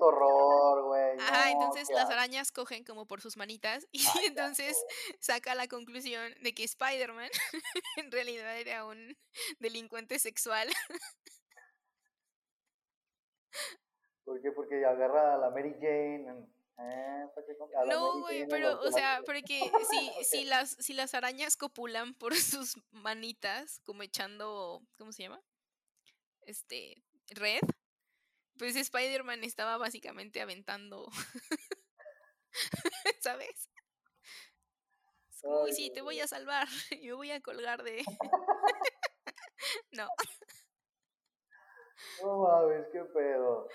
[0.04, 1.18] Puto horror, güey.
[1.20, 4.76] Ajá, no, entonces las arañas cogen como por sus manitas y Ay, entonces
[5.20, 7.30] saca la conclusión de que Spider-Man
[7.96, 9.16] en realidad era un
[9.58, 10.68] delincuente sexual.
[14.24, 14.50] ¿Por qué?
[14.52, 16.48] Porque agarra a la Mary Jane.
[16.76, 17.26] Eh,
[17.72, 22.34] la No, güey, pero, o sea, porque si, si, las, si las arañas copulan por
[22.34, 25.40] sus manitas, como echando, ¿cómo se llama?
[26.42, 27.60] Este, red,
[28.58, 31.10] pues Spider-Man estaba básicamente aventando,
[33.20, 33.68] ¿sabes?
[35.42, 38.02] Uy, sí, te voy a salvar, y me voy a colgar de...
[39.92, 40.08] no,
[42.22, 43.68] No mames, qué pedo.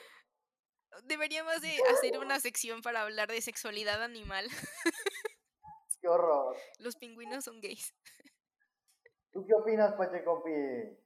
[1.04, 4.48] deberíamos de hacer una sección para hablar de sexualidad animal.
[6.02, 6.56] Qué horror.
[6.80, 7.94] Los pingüinos son gays.
[9.32, 10.98] ¿Tú qué opinas, Pachecompi?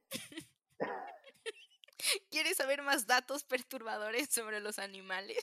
[2.30, 5.42] ¿Quieres saber más datos perturbadores sobre los animales?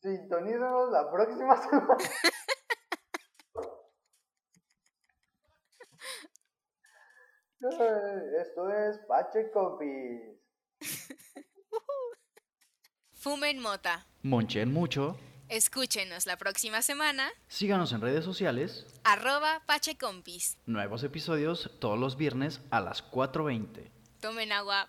[0.00, 1.96] Sintonízanos la próxima semana.
[8.40, 10.40] Esto es Pachecompis.
[13.12, 14.06] Fumen mota.
[14.22, 15.16] Monchen mucho.
[15.48, 17.30] Escúchenos la próxima semana.
[17.46, 18.86] Síganos en redes sociales.
[19.04, 20.58] Arroba pachecompis.
[20.66, 24.01] Nuevos episodios todos los viernes a las 4.20.
[24.22, 24.88] Tomen agua.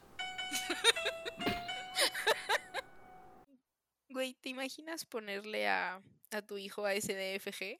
[4.09, 7.79] Güey, ¿te imaginas ponerle a, a tu hijo a SDFG?